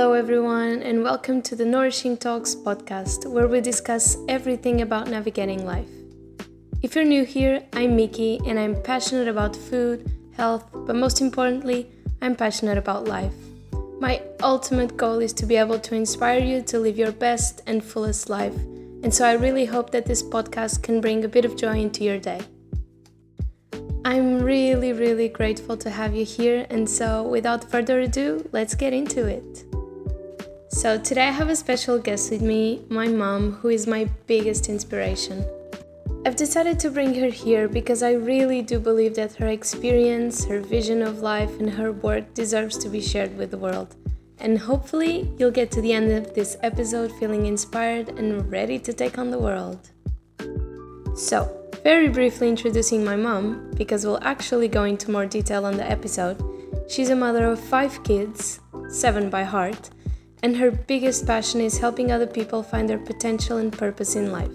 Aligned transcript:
Hello, 0.00 0.14
everyone, 0.14 0.80
and 0.82 1.02
welcome 1.02 1.42
to 1.42 1.54
the 1.54 1.66
Nourishing 1.66 2.16
Talks 2.16 2.54
podcast, 2.54 3.30
where 3.30 3.46
we 3.46 3.60
discuss 3.60 4.16
everything 4.30 4.80
about 4.80 5.08
navigating 5.08 5.66
life. 5.66 5.90
If 6.80 6.94
you're 6.94 7.04
new 7.04 7.22
here, 7.22 7.62
I'm 7.74 7.96
Miki, 7.96 8.40
and 8.46 8.58
I'm 8.58 8.82
passionate 8.82 9.28
about 9.28 9.54
food, 9.54 10.10
health, 10.34 10.64
but 10.72 10.96
most 10.96 11.20
importantly, 11.20 11.86
I'm 12.22 12.34
passionate 12.34 12.78
about 12.78 13.08
life. 13.08 13.34
My 14.00 14.22
ultimate 14.42 14.96
goal 14.96 15.18
is 15.18 15.34
to 15.34 15.44
be 15.44 15.56
able 15.56 15.78
to 15.78 15.94
inspire 15.94 16.40
you 16.40 16.62
to 16.62 16.78
live 16.78 16.96
your 16.96 17.12
best 17.12 17.60
and 17.66 17.84
fullest 17.84 18.30
life, 18.30 18.56
and 19.02 19.12
so 19.12 19.26
I 19.26 19.34
really 19.34 19.66
hope 19.66 19.90
that 19.90 20.06
this 20.06 20.22
podcast 20.22 20.82
can 20.82 21.02
bring 21.02 21.26
a 21.26 21.28
bit 21.28 21.44
of 21.44 21.56
joy 21.56 21.78
into 21.78 22.04
your 22.04 22.18
day. 22.18 22.40
I'm 24.06 24.40
really, 24.40 24.94
really 24.94 25.28
grateful 25.28 25.76
to 25.76 25.90
have 25.90 26.14
you 26.14 26.24
here, 26.24 26.66
and 26.70 26.88
so 26.88 27.22
without 27.22 27.70
further 27.70 28.00
ado, 28.00 28.48
let's 28.50 28.74
get 28.74 28.94
into 28.94 29.26
it. 29.26 29.69
So, 30.72 30.96
today 30.96 31.26
I 31.26 31.32
have 31.32 31.50
a 31.50 31.56
special 31.56 31.98
guest 31.98 32.30
with 32.30 32.42
me, 32.42 32.84
my 32.88 33.08
mom, 33.08 33.54
who 33.54 33.70
is 33.70 33.88
my 33.88 34.08
biggest 34.28 34.68
inspiration. 34.68 35.44
I've 36.24 36.36
decided 36.36 36.78
to 36.78 36.92
bring 36.92 37.12
her 37.14 37.26
here 37.26 37.66
because 37.66 38.04
I 38.04 38.12
really 38.12 38.62
do 38.62 38.78
believe 38.78 39.16
that 39.16 39.34
her 39.34 39.48
experience, 39.48 40.44
her 40.44 40.60
vision 40.60 41.02
of 41.02 41.22
life, 41.22 41.58
and 41.58 41.68
her 41.70 41.90
work 41.90 42.34
deserves 42.34 42.78
to 42.78 42.88
be 42.88 43.00
shared 43.00 43.36
with 43.36 43.50
the 43.50 43.58
world. 43.58 43.96
And 44.38 44.56
hopefully, 44.56 45.28
you'll 45.38 45.50
get 45.50 45.72
to 45.72 45.80
the 45.80 45.92
end 45.92 46.12
of 46.12 46.34
this 46.34 46.56
episode 46.62 47.10
feeling 47.18 47.46
inspired 47.46 48.10
and 48.10 48.48
ready 48.48 48.78
to 48.78 48.92
take 48.92 49.18
on 49.18 49.32
the 49.32 49.40
world. 49.40 49.90
So, 51.16 51.50
very 51.82 52.08
briefly 52.08 52.48
introducing 52.48 53.04
my 53.04 53.16
mom, 53.16 53.72
because 53.74 54.06
we'll 54.06 54.22
actually 54.22 54.68
go 54.68 54.84
into 54.84 55.10
more 55.10 55.26
detail 55.26 55.66
on 55.66 55.76
the 55.76 55.90
episode. 55.90 56.40
She's 56.88 57.10
a 57.10 57.16
mother 57.16 57.46
of 57.46 57.58
five 57.58 58.04
kids, 58.04 58.60
seven 58.88 59.30
by 59.30 59.42
heart, 59.42 59.90
and 60.42 60.56
her 60.56 60.70
biggest 60.70 61.26
passion 61.26 61.60
is 61.60 61.78
helping 61.78 62.10
other 62.10 62.26
people 62.26 62.62
find 62.62 62.88
their 62.88 62.98
potential 62.98 63.58
and 63.58 63.72
purpose 63.72 64.16
in 64.16 64.32
life. 64.32 64.50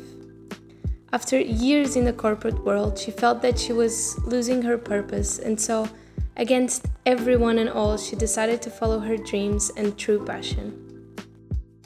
After 1.14 1.40
years 1.40 1.96
in 1.96 2.04
the 2.04 2.14
corporate 2.14 2.66
world, 2.66 2.98
she 3.00 3.12
felt 3.12 3.42
that 3.42 3.58
she 3.58 3.72
was 3.72 4.18
losing 4.26 4.62
her 4.64 4.78
purpose, 4.78 5.40
and 5.40 5.60
so, 5.60 5.88
against 6.36 6.88
everyone 7.06 7.60
and 7.60 7.70
all, 7.70 7.98
she 7.98 8.16
decided 8.16 8.62
to 8.64 8.70
follow 8.70 9.00
her 9.00 9.16
dreams 9.16 9.72
and 9.78 9.98
true 9.98 10.26
passion. 10.26 10.82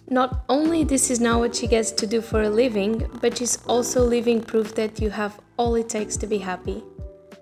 Not 0.09 0.43
only 0.49 0.83
this 0.83 1.11
is 1.11 1.19
now 1.19 1.37
what 1.37 1.55
she 1.55 1.67
gets 1.67 1.91
to 1.91 2.07
do 2.07 2.21
for 2.21 2.41
a 2.41 2.49
living, 2.49 3.07
but 3.21 3.37
she's 3.37 3.63
also 3.67 4.03
living 4.03 4.41
proof 4.41 4.73
that 4.73 4.99
you 4.99 5.11
have 5.11 5.39
all 5.57 5.75
it 5.75 5.89
takes 5.89 6.17
to 6.17 6.25
be 6.25 6.39
happy. 6.39 6.83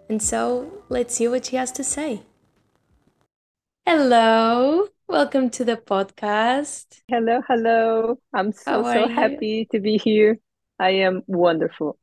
And 0.09 0.21
so, 0.21 0.83
let's 0.89 1.15
see 1.15 1.29
what 1.29 1.45
she 1.45 1.55
has 1.55 1.71
to 1.73 1.83
say. 1.83 2.23
Hello, 3.85 4.89
welcome 5.07 5.49
to 5.49 5.63
the 5.63 5.77
podcast. 5.77 6.99
Hello, 7.07 7.41
hello. 7.47 8.19
I'm 8.33 8.51
so, 8.51 8.83
so 8.83 9.07
you? 9.07 9.15
happy 9.15 9.67
to 9.71 9.79
be 9.79 9.97
here. 9.97 10.37
I 10.79 10.89
am 10.89 11.23
wonderful. 11.27 11.97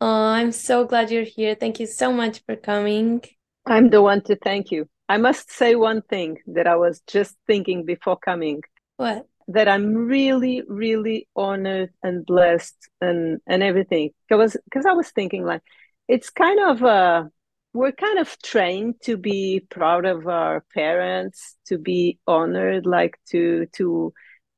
Oh, 0.00 0.06
I'm 0.08 0.52
so 0.52 0.84
glad 0.84 1.10
you're 1.10 1.22
here. 1.22 1.54
Thank 1.54 1.78
you 1.78 1.86
so 1.86 2.12
much 2.12 2.42
for 2.46 2.56
coming. 2.56 3.22
I'm 3.66 3.90
the 3.90 4.02
one 4.02 4.22
to 4.22 4.36
thank 4.36 4.70
you. 4.70 4.88
I 5.08 5.18
must 5.18 5.50
say 5.50 5.74
one 5.74 6.02
thing 6.02 6.38
that 6.48 6.66
I 6.66 6.76
was 6.76 7.00
just 7.06 7.36
thinking 7.46 7.84
before 7.84 8.16
coming 8.16 8.62
What? 8.96 9.26
that 9.48 9.68
I'm 9.68 9.94
really, 9.94 10.62
really 10.66 11.28
honored 11.36 11.90
and 12.02 12.24
blessed 12.24 12.76
and 13.00 13.40
and 13.46 13.62
everything. 13.62 14.10
Because 14.28 14.56
because 14.64 14.86
I 14.86 14.92
was 14.92 15.10
thinking 15.10 15.44
like 15.44 15.62
it's 16.08 16.30
kind 16.30 16.60
of 16.68 16.82
uh 16.82 17.24
we're 17.72 17.92
kind 17.92 18.18
of 18.18 18.36
trained 18.42 18.96
to 19.02 19.16
be 19.16 19.60
proud 19.70 20.04
of 20.04 20.26
our 20.26 20.64
parents, 20.74 21.56
to 21.66 21.78
be 21.78 22.18
honored, 22.26 22.86
like 22.86 23.18
to 23.30 23.66
to 23.76 24.12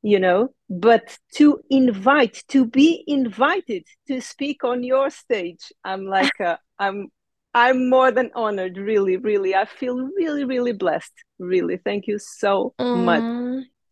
you 0.04 0.18
know, 0.18 0.48
but 0.68 1.16
to 1.36 1.60
invite, 1.70 2.42
to 2.48 2.66
be 2.66 3.04
invited 3.06 3.84
to 4.08 4.20
speak 4.20 4.64
on 4.64 4.82
your 4.82 5.10
stage, 5.10 5.72
I'm 5.84 6.06
like 6.06 6.40
uh, 6.40 6.56
I'm 6.78 7.08
I'm 7.54 7.90
more 7.90 8.10
than 8.10 8.30
honored, 8.34 8.78
really, 8.78 9.18
really. 9.18 9.54
I 9.54 9.66
feel 9.66 9.96
really, 9.96 10.44
really 10.44 10.72
blessed. 10.72 11.12
Really. 11.38 11.76
Thank 11.76 12.06
you 12.06 12.18
so 12.18 12.74
much. 12.78 13.22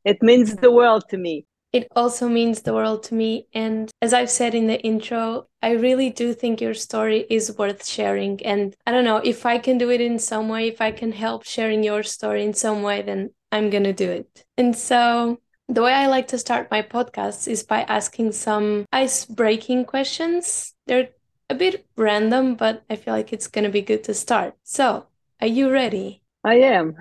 It 0.04 0.22
means 0.22 0.56
the 0.56 0.72
world 0.72 1.04
to 1.10 1.18
me. 1.18 1.44
It 1.72 1.86
also 1.94 2.28
means 2.28 2.62
the 2.62 2.74
world 2.74 3.04
to 3.04 3.14
me. 3.14 3.46
And 3.54 3.90
as 4.02 4.12
I've 4.12 4.30
said 4.30 4.54
in 4.54 4.66
the 4.66 4.80
intro, 4.80 5.46
I 5.62 5.72
really 5.72 6.10
do 6.10 6.34
think 6.34 6.60
your 6.60 6.74
story 6.74 7.26
is 7.30 7.56
worth 7.56 7.86
sharing. 7.86 8.44
And 8.44 8.74
I 8.86 8.90
don't 8.90 9.04
know 9.04 9.18
if 9.18 9.46
I 9.46 9.58
can 9.58 9.78
do 9.78 9.90
it 9.90 10.00
in 10.00 10.18
some 10.18 10.48
way, 10.48 10.66
if 10.66 10.80
I 10.80 10.90
can 10.90 11.12
help 11.12 11.44
sharing 11.44 11.84
your 11.84 12.02
story 12.02 12.44
in 12.44 12.54
some 12.54 12.82
way, 12.82 13.02
then 13.02 13.30
I'm 13.52 13.70
going 13.70 13.84
to 13.84 13.92
do 13.92 14.10
it. 14.10 14.44
And 14.56 14.76
so 14.76 15.40
the 15.68 15.82
way 15.82 15.92
I 15.92 16.06
like 16.08 16.28
to 16.28 16.38
start 16.38 16.70
my 16.70 16.82
podcasts 16.82 17.46
is 17.46 17.62
by 17.62 17.82
asking 17.82 18.32
some 18.32 18.86
ice 18.92 19.24
breaking 19.24 19.84
questions. 19.84 20.74
They're 20.86 21.10
a 21.48 21.54
bit 21.54 21.86
random, 21.96 22.56
but 22.56 22.82
I 22.90 22.96
feel 22.96 23.14
like 23.14 23.32
it's 23.32 23.46
going 23.46 23.64
to 23.64 23.70
be 23.70 23.82
good 23.82 24.04
to 24.04 24.14
start. 24.14 24.54
So, 24.64 25.06
are 25.40 25.46
you 25.46 25.70
ready? 25.70 26.22
I 26.44 26.54
am. 26.56 26.96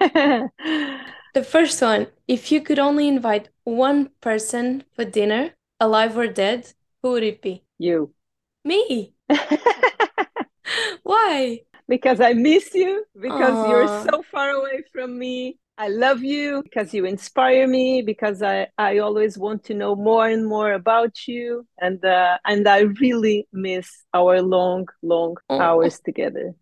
The 1.34 1.44
first 1.44 1.82
one, 1.82 2.06
if 2.26 2.50
you 2.50 2.62
could 2.62 2.78
only 2.78 3.08
invite 3.08 3.50
one 3.64 4.10
person 4.22 4.84
for 4.94 5.04
dinner, 5.04 5.50
alive 5.78 6.16
or 6.16 6.26
dead, 6.28 6.72
who 7.02 7.10
would 7.10 7.22
it 7.22 7.42
be? 7.42 7.64
you. 7.78 8.14
Me. 8.64 9.14
Why? 11.02 11.60
because 11.88 12.20
I 12.20 12.32
miss 12.32 12.74
you, 12.74 13.04
because 13.20 13.62
you're 13.62 13.86
so 13.86 14.22
far 14.30 14.50
away 14.50 14.84
from 14.92 15.18
me. 15.18 15.58
I 15.76 15.88
love 15.88 16.22
you 16.22 16.62
because 16.62 16.94
you 16.94 17.04
inspire 17.04 17.66
me 17.66 18.00
because 18.00 18.42
I, 18.42 18.68
I 18.78 18.98
always 18.98 19.36
want 19.36 19.64
to 19.64 19.74
know 19.74 19.96
more 19.96 20.28
and 20.28 20.46
more 20.46 20.72
about 20.72 21.26
you 21.26 21.66
and 21.80 22.02
uh, 22.04 22.38
and 22.44 22.66
I 22.68 22.80
really 23.00 23.48
miss 23.52 23.90
our 24.14 24.40
long 24.40 24.86
long 25.02 25.36
hours 25.58 25.98
together. 25.98 26.54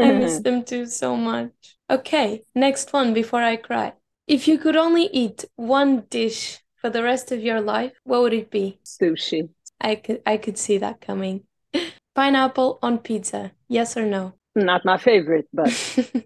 I 0.00 0.12
miss 0.12 0.38
them 0.40 0.64
too 0.64 0.86
so 0.86 1.16
much. 1.16 1.76
Okay, 1.90 2.44
next 2.54 2.92
one 2.92 3.12
before 3.12 3.42
I 3.42 3.56
cry. 3.56 3.94
If 4.28 4.46
you 4.46 4.58
could 4.58 4.76
only 4.76 5.06
eat 5.12 5.44
one 5.56 6.04
dish 6.08 6.60
for 6.76 6.88
the 6.88 7.02
rest 7.02 7.32
of 7.32 7.42
your 7.42 7.60
life, 7.60 7.92
what 8.04 8.22
would 8.22 8.32
it 8.32 8.48
be? 8.48 8.78
Sushi. 8.84 9.48
I 9.80 9.96
could 9.96 10.22
I 10.24 10.36
could 10.36 10.56
see 10.56 10.78
that 10.78 11.00
coming. 11.00 11.42
Pineapple 12.14 12.78
on 12.80 12.98
pizza, 12.98 13.52
yes 13.66 13.96
or 13.96 14.06
no? 14.06 14.34
Not 14.54 14.84
my 14.84 14.98
favorite, 14.98 15.48
but 15.52 15.72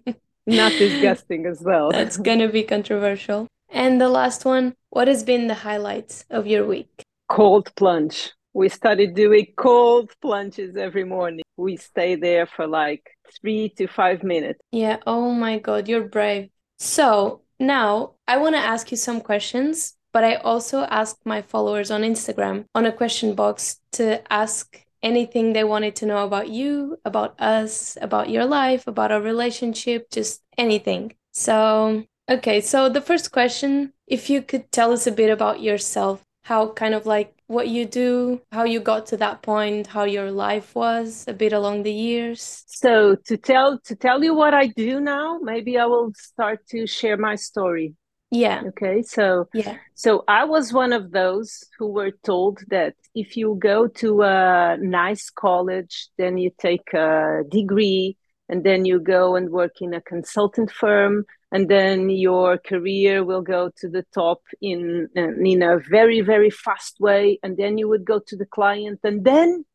not 0.45 0.71
disgusting 0.77 1.47
as 1.47 1.61
well. 1.63 1.89
That's 1.91 2.17
gonna 2.27 2.49
be 2.49 2.61
controversial. 2.61 3.47
And 3.69 3.99
the 3.99 4.09
last 4.09 4.45
one, 4.45 4.75
what 4.91 5.07
has 5.07 5.23
been 5.23 5.47
the 5.47 5.61
highlights 5.65 6.25
of 6.29 6.45
your 6.45 6.65
week? 6.67 7.01
cold 7.27 7.73
plunge. 7.75 8.31
We 8.53 8.69
started 8.69 9.15
doing 9.15 9.47
cold 9.57 10.11
plunges 10.21 10.77
every 10.77 11.03
morning. 11.03 11.44
We 11.57 11.77
stay 11.77 12.15
there 12.15 12.45
for 12.45 12.67
like 12.67 13.17
three 13.39 13.69
to 13.77 13.87
five 13.87 14.23
minutes. 14.23 14.59
Yeah, 14.71 14.97
oh 15.07 15.31
my 15.31 15.59
God, 15.59 15.87
you're 15.87 16.07
brave. 16.07 16.49
So 16.77 17.41
now 17.59 18.13
I 18.27 18.37
want 18.37 18.55
to 18.55 18.59
ask 18.59 18.91
you 18.91 18.97
some 18.97 19.21
questions, 19.21 19.95
but 20.11 20.23
I 20.23 20.35
also 20.35 20.83
asked 20.83 21.25
my 21.25 21.41
followers 21.41 21.91
on 21.91 22.01
Instagram 22.01 22.65
on 22.75 22.85
a 22.85 22.91
question 22.91 23.35
box 23.35 23.79
to 23.93 24.21
ask 24.31 24.85
anything 25.05 25.53
they 25.53 25.63
wanted 25.63 25.95
to 25.97 26.05
know 26.05 26.25
about 26.25 26.49
you, 26.49 26.97
about 27.05 27.39
us, 27.39 27.97
about 28.01 28.29
your 28.29 28.45
life, 28.45 28.87
about 28.87 29.11
our 29.11 29.21
relationship, 29.21 30.09
just 30.11 30.41
anything. 30.57 31.13
So, 31.31 32.03
okay, 32.29 32.59
so 32.59 32.89
the 32.89 33.01
first 33.01 33.31
question, 33.31 33.93
if 34.07 34.29
you 34.29 34.41
could 34.41 34.71
tell 34.71 34.91
us 34.91 35.05
a 35.05 35.11
bit 35.11 35.29
about 35.29 35.61
yourself, 35.61 36.24
how 36.45 36.69
kind 36.69 36.93
of 36.93 37.07
like 37.07 37.33
what 37.47 37.67
you 37.67 37.85
do, 37.85 38.39
how 38.51 38.63
you 38.65 38.79
got 38.79 39.07
to 39.07 39.17
that 39.17 39.41
point, 39.41 39.87
how 39.87 40.03
your 40.03 40.31
life 40.31 40.75
was 40.75 41.25
a 41.27 41.33
bit 41.33 41.53
along 41.53 41.81
the 41.83 41.91
years. 41.91 42.63
So 42.67 43.15
to 43.25 43.35
tell 43.37 43.79
to 43.85 43.95
tell 43.95 44.23
you 44.23 44.35
what 44.35 44.53
I 44.53 44.67
do 44.67 44.99
now, 44.99 45.39
maybe 45.41 45.77
I 45.79 45.85
will 45.85 46.11
start 46.15 46.59
to 46.69 46.85
share 46.85 47.17
my 47.17 47.35
story. 47.35 47.95
Yeah, 48.29 48.61
Okay, 48.67 49.01
so 49.01 49.47
yeah. 49.53 49.77
so 49.95 50.23
I 50.27 50.45
was 50.45 50.71
one 50.73 50.93
of 50.93 51.11
those 51.11 51.63
who 51.79 51.87
were 51.91 52.11
told 52.23 52.59
that 52.69 52.93
if 53.15 53.37
you 53.37 53.57
go 53.59 53.87
to 54.01 54.21
a 54.21 54.77
nice 54.79 55.29
college, 55.31 56.09
then 56.17 56.37
you 56.37 56.51
take 56.59 56.93
a 56.93 57.41
degree, 57.49 58.17
and 58.49 58.63
then 58.63 58.85
you 58.85 58.99
go 58.99 59.35
and 59.35 59.49
work 59.49 59.81
in 59.81 59.93
a 59.93 60.01
consultant 60.01 60.69
firm, 60.71 61.25
and 61.51 61.69
then 61.69 62.09
your 62.09 62.57
career 62.57 63.23
will 63.23 63.41
go 63.41 63.69
to 63.77 63.89
the 63.89 64.05
top 64.13 64.41
in 64.61 65.07
in 65.15 65.61
a 65.61 65.79
very 65.89 66.21
very 66.21 66.49
fast 66.49 66.99
way, 66.99 67.39
and 67.43 67.57
then 67.57 67.77
you 67.77 67.87
would 67.87 68.05
go 68.05 68.19
to 68.27 68.35
the 68.35 68.45
client, 68.45 68.99
and 69.03 69.23
then 69.23 69.65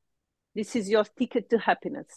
this 0.54 0.76
is 0.76 0.88
your 0.88 1.04
ticket 1.18 1.50
to 1.50 1.58
happiness. 1.58 2.08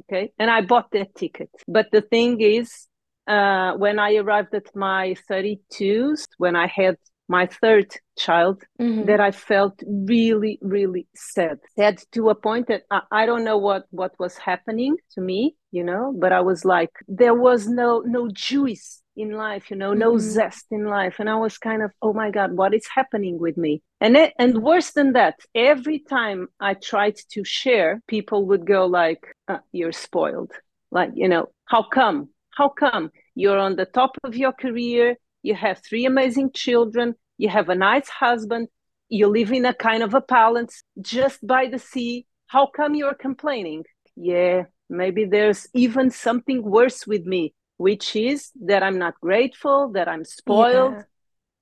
Okay, 0.00 0.32
and 0.38 0.50
I 0.50 0.62
bought 0.62 0.90
that 0.92 1.14
ticket, 1.14 1.50
but 1.68 1.90
the 1.92 2.00
thing 2.00 2.40
is 2.40 2.88
uh, 3.26 3.74
when 3.74 3.98
I 3.98 4.16
arrived 4.16 4.54
at 4.54 4.74
my 4.74 5.14
32s, 5.30 6.26
when 6.38 6.56
I 6.56 6.66
had 6.66 6.96
my 7.28 7.46
third 7.46 7.90
child 8.16 8.62
mm-hmm. 8.80 9.06
that 9.06 9.20
I 9.20 9.30
felt 9.30 9.82
really, 9.86 10.58
really 10.60 11.06
sad. 11.14 11.58
Sad 11.76 12.02
to 12.12 12.30
a 12.30 12.34
point 12.34 12.68
that 12.68 12.82
I, 12.90 13.00
I 13.10 13.26
don't 13.26 13.44
know 13.44 13.58
what 13.58 13.84
what 13.90 14.12
was 14.18 14.36
happening 14.36 14.96
to 15.14 15.20
me, 15.20 15.56
you 15.70 15.84
know, 15.84 16.14
but 16.18 16.32
I 16.32 16.40
was 16.40 16.64
like, 16.64 16.90
there 17.08 17.34
was 17.34 17.66
no 17.66 18.00
no 18.04 18.28
juice 18.32 19.02
in 19.16 19.32
life, 19.32 19.70
you 19.70 19.76
know, 19.76 19.92
no 19.92 20.12
mm-hmm. 20.12 20.28
zest 20.28 20.66
in 20.70 20.84
life. 20.84 21.16
And 21.18 21.28
I 21.28 21.36
was 21.36 21.58
kind 21.58 21.82
of, 21.82 21.90
oh 22.00 22.12
my 22.12 22.30
God, 22.30 22.52
what 22.52 22.74
is 22.74 22.86
happening 22.94 23.38
with 23.38 23.56
me? 23.56 23.82
And 24.00 24.16
it, 24.16 24.32
and 24.38 24.62
worse 24.62 24.92
than 24.92 25.12
that, 25.12 25.38
every 25.54 25.98
time 25.98 26.48
I 26.58 26.74
tried 26.74 27.16
to 27.32 27.44
share, 27.44 28.02
people 28.06 28.46
would 28.46 28.66
go 28.66 28.86
like, 28.86 29.22
uh, 29.48 29.58
you're 29.70 29.92
spoiled. 29.92 30.52
Like, 30.90 31.10
you 31.14 31.28
know, 31.28 31.48
how 31.66 31.82
come? 31.82 32.30
How 32.50 32.68
come 32.68 33.10
you're 33.34 33.58
on 33.58 33.76
the 33.76 33.86
top 33.86 34.16
of 34.24 34.36
your 34.36 34.52
career? 34.52 35.16
You 35.42 35.54
have 35.54 35.82
three 35.86 36.06
amazing 36.06 36.52
children. 36.52 37.14
You 37.42 37.48
have 37.48 37.70
a 37.70 37.74
nice 37.74 38.08
husband. 38.08 38.68
You 39.08 39.26
live 39.26 39.50
in 39.50 39.66
a 39.66 39.74
kind 39.74 40.04
of 40.04 40.14
a 40.14 40.20
palace 40.20 40.84
just 41.00 41.44
by 41.44 41.66
the 41.66 41.80
sea. 41.80 42.24
How 42.46 42.68
come 42.68 42.94
you're 42.94 43.14
complaining? 43.28 43.82
Yeah, 44.14 44.66
maybe 44.88 45.24
there's 45.24 45.66
even 45.74 46.12
something 46.12 46.62
worse 46.62 47.04
with 47.04 47.24
me, 47.24 47.52
which 47.78 48.14
is 48.14 48.52
that 48.66 48.84
I'm 48.84 48.96
not 48.96 49.14
grateful, 49.20 49.90
that 49.94 50.06
I'm 50.06 50.24
spoiled, 50.24 50.92
yeah. 50.94 51.02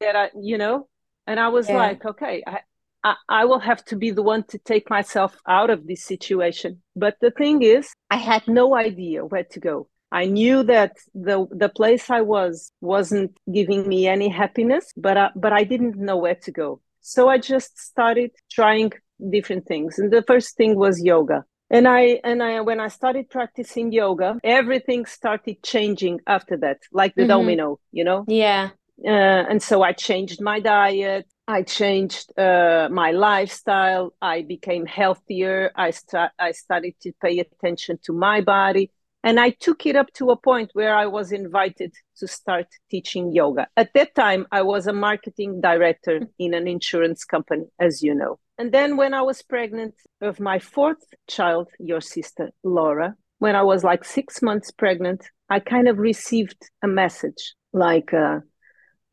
that 0.01 0.17
I, 0.17 0.31
you 0.39 0.59
know. 0.59 0.87
And 1.27 1.41
I 1.41 1.49
was 1.49 1.67
yeah. 1.67 1.79
like, 1.79 2.05
okay, 2.05 2.43
I, 2.47 2.59
I, 3.03 3.15
I 3.27 3.45
will 3.47 3.61
have 3.61 3.83
to 3.87 3.97
be 3.97 4.11
the 4.11 4.23
one 4.23 4.45
to 4.49 4.59
take 4.59 4.91
myself 4.91 5.35
out 5.49 5.71
of 5.71 5.87
this 5.87 6.05
situation. 6.05 6.83
But 6.95 7.17
the 7.23 7.31
thing 7.31 7.63
is, 7.63 7.91
I 8.11 8.17
had 8.17 8.47
no 8.47 8.77
idea 8.77 9.25
where 9.25 9.45
to 9.45 9.61
go. 9.61 9.89
I 10.13 10.27
knew 10.27 10.63
that 10.65 10.97
the 11.15 11.47
the 11.51 11.69
place 11.69 12.11
I 12.11 12.23
was 12.23 12.73
wasn't 12.81 13.37
giving 13.53 13.87
me 13.87 14.07
any 14.09 14.29
happiness, 14.29 14.93
but 14.97 15.17
I, 15.17 15.31
but 15.37 15.53
I 15.53 15.65
didn't 15.65 15.97
know 15.97 16.17
where 16.17 16.35
to 16.35 16.51
go. 16.51 16.81
So 17.01 17.29
I 17.29 17.39
just 17.39 17.79
started 17.79 18.33
trying 18.51 18.93
different 19.31 19.67
things. 19.67 19.99
And 19.99 20.13
the 20.13 20.23
first 20.23 20.57
thing 20.57 20.77
was 20.77 21.03
yoga. 21.03 21.45
And 21.71 21.87
I 21.87 22.21
and 22.25 22.43
I 22.43 22.61
when 22.63 22.81
I 22.81 22.89
started 22.89 23.31
practicing 23.31 23.93
yoga, 23.93 24.39
everything 24.43 25.07
started 25.07 25.63
changing 25.63 26.21
after 26.27 26.57
that, 26.59 26.79
like 26.93 27.15
the 27.15 27.23
mm-hmm. 27.23 27.29
domino, 27.29 27.79
you 27.93 28.03
know? 28.03 28.25
Yeah. 28.27 28.71
Uh, 29.05 29.45
and 29.49 29.63
so 29.63 29.83
I 29.83 29.93
changed 29.93 30.41
my 30.43 30.61
diet. 30.61 31.27
I 31.47 31.63
changed 31.63 32.37
uh, 32.39 32.89
my 32.91 33.13
lifestyle. 33.13 34.13
I 34.21 34.43
became 34.43 34.87
healthier. 34.87 35.71
I 35.75 35.91
start. 35.93 36.33
I 36.39 36.53
started 36.53 36.95
to 37.03 37.13
pay 37.23 37.39
attention 37.39 37.99
to 38.05 38.13
my 38.13 38.41
body 38.41 38.91
and 39.23 39.39
I 39.39 39.51
took 39.51 39.85
it 39.87 39.97
up 39.97 40.13
to 40.15 40.31
a 40.31 40.37
point 40.37 40.71
where 40.73 40.95
I 40.95 41.07
was 41.07 41.33
invited 41.33 41.93
to 42.19 42.27
start 42.27 42.67
teaching 42.91 43.33
yoga. 43.33 43.69
At 43.77 43.93
that 43.95 44.15
time, 44.15 44.47
I 44.51 44.63
was 44.63 44.87
a 44.87 44.93
marketing 44.93 45.61
director 45.61 46.21
in 46.39 46.55
an 46.55 46.67
insurance 46.67 47.25
company, 47.25 47.67
as 47.79 48.03
you 48.03 48.15
know. 48.15 48.39
And 48.57 48.73
then 48.73 48.97
when 48.97 49.15
I 49.15 49.23
was 49.23 49.43
pregnant 49.43 49.95
of 50.21 50.41
my 50.41 50.59
fourth 50.59 51.05
child, 51.29 51.69
your 51.79 52.01
sister, 52.01 52.51
Laura, 52.65 53.15
when 53.39 53.57
I 53.57 53.63
was 53.63 53.85
like 53.85 54.05
six 54.05 54.43
months 54.43 54.71
pregnant, 54.71 55.25
I 55.49 55.61
kind 55.61 55.89
of 55.89 55.99
received 55.99 56.63
a 56.83 56.89
message 56.89 57.55
like, 57.73 58.13
uh, 58.15 58.41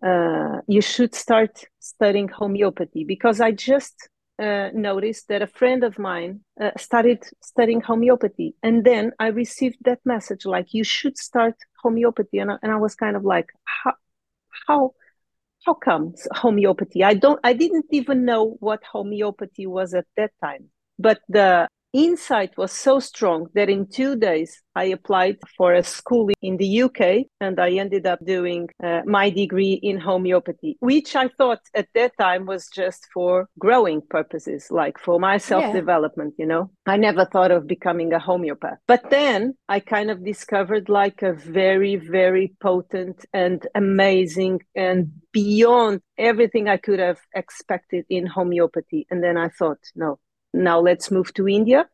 uh, 0.05 0.61
you 0.67 0.81
should 0.81 1.15
start 1.15 1.63
studying 1.79 2.27
homeopathy 2.27 3.03
because 3.03 3.41
I 3.41 3.51
just 3.51 4.09
uh, 4.39 4.69
noticed 4.73 5.27
that 5.29 5.41
a 5.41 5.47
friend 5.47 5.83
of 5.83 5.97
mine 5.97 6.41
uh, 6.61 6.71
started 6.77 7.23
studying 7.41 7.81
homeopathy. 7.81 8.55
And 8.63 8.83
then 8.83 9.11
i 9.19 9.27
received 9.27 9.77
that 9.85 9.99
message 10.05 10.45
like 10.45 10.73
you 10.73 10.83
should 10.83 11.17
start 11.17 11.55
homeopathy. 11.83 12.39
And 12.39 12.51
I, 12.51 12.57
and 12.61 12.71
I 12.71 12.77
was 12.77 12.95
kind 12.95 13.15
of 13.15 13.23
like 13.25 13.49
how 13.63 13.93
how 14.67 14.93
how 15.65 15.73
comes 15.73 16.27
homeopathy? 16.31 17.03
I 17.03 17.13
don't 17.13 17.39
i 17.43 17.53
didn't 17.53 17.87
even 17.91 18.25
know 18.25 18.57
what 18.59 18.83
homeopathy 18.83 19.67
was 19.67 19.93
at 19.93 20.05
that 20.15 20.31
time. 20.43 20.69
But 20.99 21.19
the 21.29 21.67
insight 21.97 22.57
was 22.57 22.71
so 22.71 22.99
strong 22.99 23.47
that 23.55 23.69
in 23.69 23.87
two 23.87 24.15
days 24.15 24.61
I 24.75 24.85
applied 24.85 25.37
for 25.57 25.73
a 25.73 25.83
school 25.83 26.29
in 26.41 26.57
the 26.57 26.83
UK 26.83 27.25
and 27.41 27.59
I 27.59 27.71
ended 27.71 28.05
up 28.05 28.23
doing 28.23 28.69
uh, 28.83 29.01
my 29.05 29.31
degree 29.31 29.73
in 29.73 29.99
homeopathy, 29.99 30.77
which 30.79 31.15
I 31.15 31.29
thought 31.29 31.61
at 31.73 31.87
that 31.95 32.11
time 32.19 32.45
was 32.45 32.67
just 32.67 33.07
for 33.11 33.49
growing 33.57 34.01
purposes, 34.01 34.67
like 34.69 34.99
for 34.99 35.19
my 35.19 35.37
self 35.37 35.73
development, 35.73 36.35
yeah. 36.37 36.43
you 36.43 36.47
know. 36.47 36.71
I 36.85 36.97
never 36.97 37.25
thought 37.25 37.49
of 37.51 37.65
becoming 37.65 38.13
a 38.13 38.19
homeopath. 38.19 38.77
But 38.87 39.09
then 39.09 39.55
I 39.67 39.79
kind 39.79 40.11
of 40.11 40.23
discovered 40.23 40.89
like 40.89 41.23
a 41.23 41.33
very, 41.33 41.95
very 41.95 42.53
potent 42.61 43.25
and 43.33 43.65
amazing 43.73 44.61
and 44.75 45.11
beyond 45.31 46.01
everything 46.19 46.69
I 46.69 46.77
could 46.77 46.99
have 46.99 47.19
expected 47.33 48.05
in 48.09 48.27
homeopathy. 48.27 49.07
And 49.09 49.23
then 49.23 49.37
I 49.37 49.49
thought, 49.49 49.79
no, 49.95 50.19
now 50.53 50.79
let's 50.79 51.11
move 51.11 51.33
to 51.35 51.47
India 51.47 51.87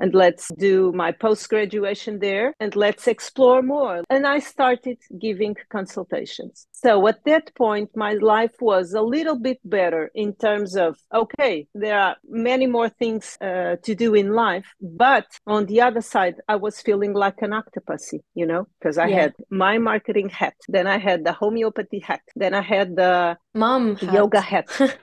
and 0.00 0.14
let's 0.14 0.50
do 0.58 0.92
my 0.92 1.12
post 1.12 1.48
graduation 1.48 2.18
there 2.18 2.54
and 2.58 2.74
let's 2.74 3.06
explore 3.06 3.62
more. 3.62 4.02
And 4.08 4.26
I 4.26 4.38
started 4.38 4.98
giving 5.20 5.54
consultations. 5.68 6.66
So 6.72 7.06
at 7.06 7.22
that 7.26 7.54
point, 7.54 7.90
my 7.94 8.14
life 8.14 8.54
was 8.60 8.94
a 8.94 9.02
little 9.02 9.38
bit 9.38 9.58
better 9.64 10.10
in 10.14 10.34
terms 10.34 10.74
of 10.76 10.96
okay, 11.14 11.68
there 11.74 11.98
are 11.98 12.16
many 12.28 12.66
more 12.66 12.88
things 12.88 13.36
uh, 13.40 13.76
to 13.84 13.94
do 13.94 14.14
in 14.14 14.32
life. 14.32 14.66
But 14.80 15.26
on 15.46 15.66
the 15.66 15.82
other 15.82 16.00
side, 16.00 16.36
I 16.48 16.56
was 16.56 16.80
feeling 16.80 17.12
like 17.12 17.42
an 17.42 17.52
octopus, 17.52 18.12
you 18.34 18.46
know, 18.46 18.66
because 18.78 18.96
I 18.96 19.08
yeah. 19.08 19.20
had 19.20 19.34
my 19.50 19.76
marketing 19.78 20.30
hat, 20.30 20.54
then 20.68 20.86
I 20.86 20.98
had 20.98 21.24
the 21.24 21.32
homeopathy 21.32 22.00
hat, 22.00 22.22
then 22.34 22.54
I 22.54 22.62
had 22.62 22.96
the 22.96 23.36
mom 23.54 23.98
yoga 24.00 24.40
hat. 24.40 24.68